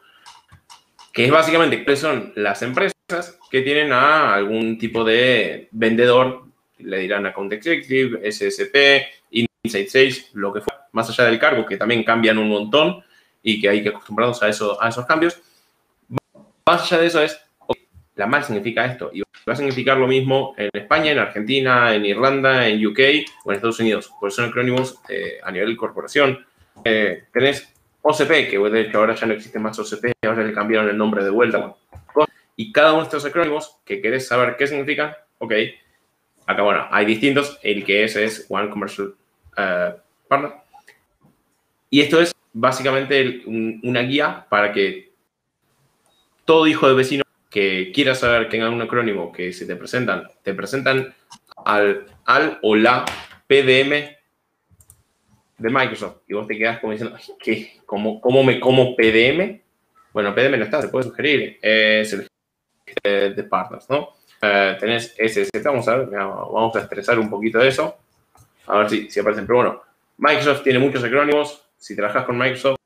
[1.13, 6.45] Que es básicamente cuáles son las empresas que tienen a algún tipo de vendedor,
[6.79, 11.77] le dirán Account Executive, SSP, Inside 6, lo que fuera, más allá del cargo, que
[11.77, 13.05] también cambian un montón
[13.43, 15.41] y que hay que acostumbrarnos a, eso, a esos cambios.
[16.67, 17.41] Más allá de eso es,
[18.17, 22.05] la mal significa esto, y va a significar lo mismo en España, en Argentina, en
[22.05, 22.99] Irlanda, en UK
[23.45, 26.45] o en Estados Unidos, porque son acrónimos eh, a nivel corporación.
[26.85, 30.89] Eh, tenés OCP, que de hecho ahora ya no existe más OCP, ahora le cambiaron
[30.89, 31.75] el nombre de vuelta.
[32.57, 35.53] Y cada uno de estos acrónimos que querés saber qué significan, ok,
[36.47, 39.15] acá bueno, hay distintos, el que es es One Commercial
[39.59, 39.95] eh,
[40.27, 40.53] Partner.
[41.91, 45.13] Y esto es básicamente una guía para que
[46.47, 47.26] todo hijo de vecino
[47.57, 51.15] que quiera saber que tenga un acrónimo que se te presentan, te presentan
[51.65, 53.07] al, al o la
[53.47, 53.93] PDM
[55.57, 57.79] de Microsoft y vos te quedas como diciendo, ¿qué?
[57.87, 59.59] ¿Cómo, ¿Cómo, me como PDM?
[60.13, 62.29] Bueno, PDM no está, se puede sugerir, es el
[63.35, 64.11] de, partners, ¿no?
[64.43, 67.97] Eh, tenés SST, vamos a ver, vamos a estresar un poquito de eso,
[68.67, 69.47] a ver si, si aparecen.
[69.47, 69.83] Pero bueno,
[70.19, 72.77] Microsoft tiene muchos acrónimos, si trabajas con Microsoft,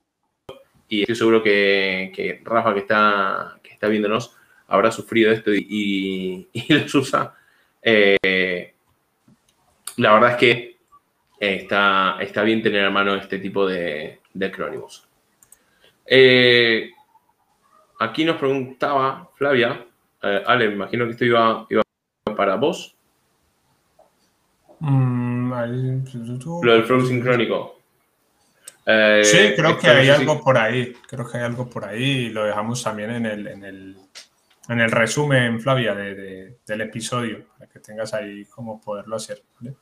[0.88, 4.36] y estoy seguro que, que Rafa que está, que está viéndonos
[4.70, 7.34] habrá sufrido esto y, y, los usa.
[7.82, 8.72] Eh,
[9.96, 10.76] la verdad es que
[11.38, 15.06] está, está bien tener a mano este tipo de, acrónimos.
[16.06, 16.90] Eh,
[17.98, 19.84] aquí nos preguntaba Flavia,
[20.22, 21.66] eh, Ale, me imagino que esto iba,
[22.36, 22.94] para vos.
[24.78, 25.52] Mm,
[26.62, 27.80] Lo del flow sincrónico.
[28.86, 30.94] Eh, sí, creo que hay algo por ahí.
[31.06, 33.96] Creo que hay algo por ahí y lo dejamos también en el, en el,
[34.70, 39.42] en el resumen, Flavia, del episodio, para que tengas ahí cómo poderlo hacer.
[39.58, 39.74] ¿vale?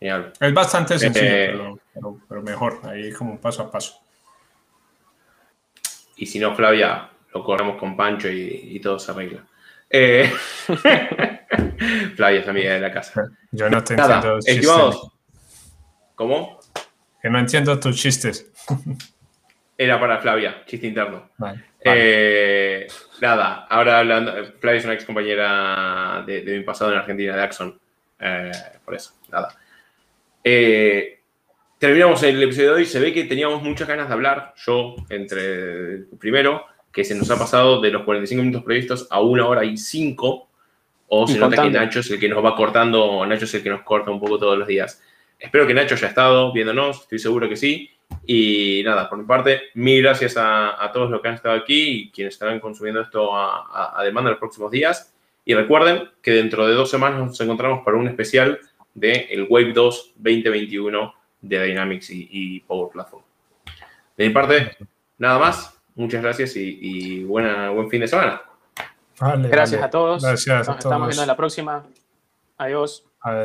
[0.00, 1.80] Es bastante sencillo, eh,
[2.28, 4.00] pero, mejor, ahí como un paso a paso.
[6.16, 9.46] Y si no, Flavia, lo corremos con Pancho y, todo se arregla.
[9.88, 10.30] Eh,
[12.16, 13.30] Flavia es amiga de la casa.
[13.52, 14.90] Yo no te Nada, entiendo.
[14.90, 15.10] chistes.
[16.16, 16.58] ¿Cómo?
[17.22, 18.50] Que no entiendo tus chistes.
[19.78, 21.30] Era para Flavia, chiste interno.
[21.38, 21.64] Vale.
[21.84, 22.86] Eh,
[23.20, 27.42] nada, ahora hablando, Flavia es una ex compañera de, de mi pasado en Argentina, de
[27.42, 27.78] Axon.
[28.18, 28.50] Eh,
[28.84, 29.54] por eso, nada.
[30.42, 31.20] Eh,
[31.78, 32.86] terminamos el episodio de hoy.
[32.86, 34.54] Se ve que teníamos muchas ganas de hablar.
[34.64, 39.46] Yo, entre primero, que se nos ha pasado de los 45 minutos previstos a una
[39.46, 40.48] hora y cinco.
[41.08, 41.70] O se nota que.
[41.70, 44.38] Nacho es el que nos va cortando, Nacho es el que nos corta un poco
[44.38, 45.02] todos los días.
[45.38, 47.90] Espero que Nacho haya estado viéndonos, estoy seguro que sí.
[48.26, 51.88] Y nada, por mi parte, mil gracias a, a todos los que han estado aquí
[51.88, 55.14] y quienes estarán consumiendo esto a, a- a demanda en los próximos días.
[55.44, 58.58] Y recuerden que dentro de dos semanas nos encontramos para un especial
[58.94, 63.22] de el Wave 2 2021 de Dynamics y, y Power Platform.
[64.16, 64.76] De mi parte,
[65.18, 65.70] nada más.
[65.96, 68.40] Muchas gracias y, y buena, buen fin de semana.
[69.20, 69.86] Vale, Gracias vale.
[69.86, 70.22] a todos.
[70.24, 71.06] Gracias a Nos estamos todos.
[71.08, 71.84] viendo en la próxima.
[72.58, 73.04] Adiós.
[73.20, 73.42] Adiós.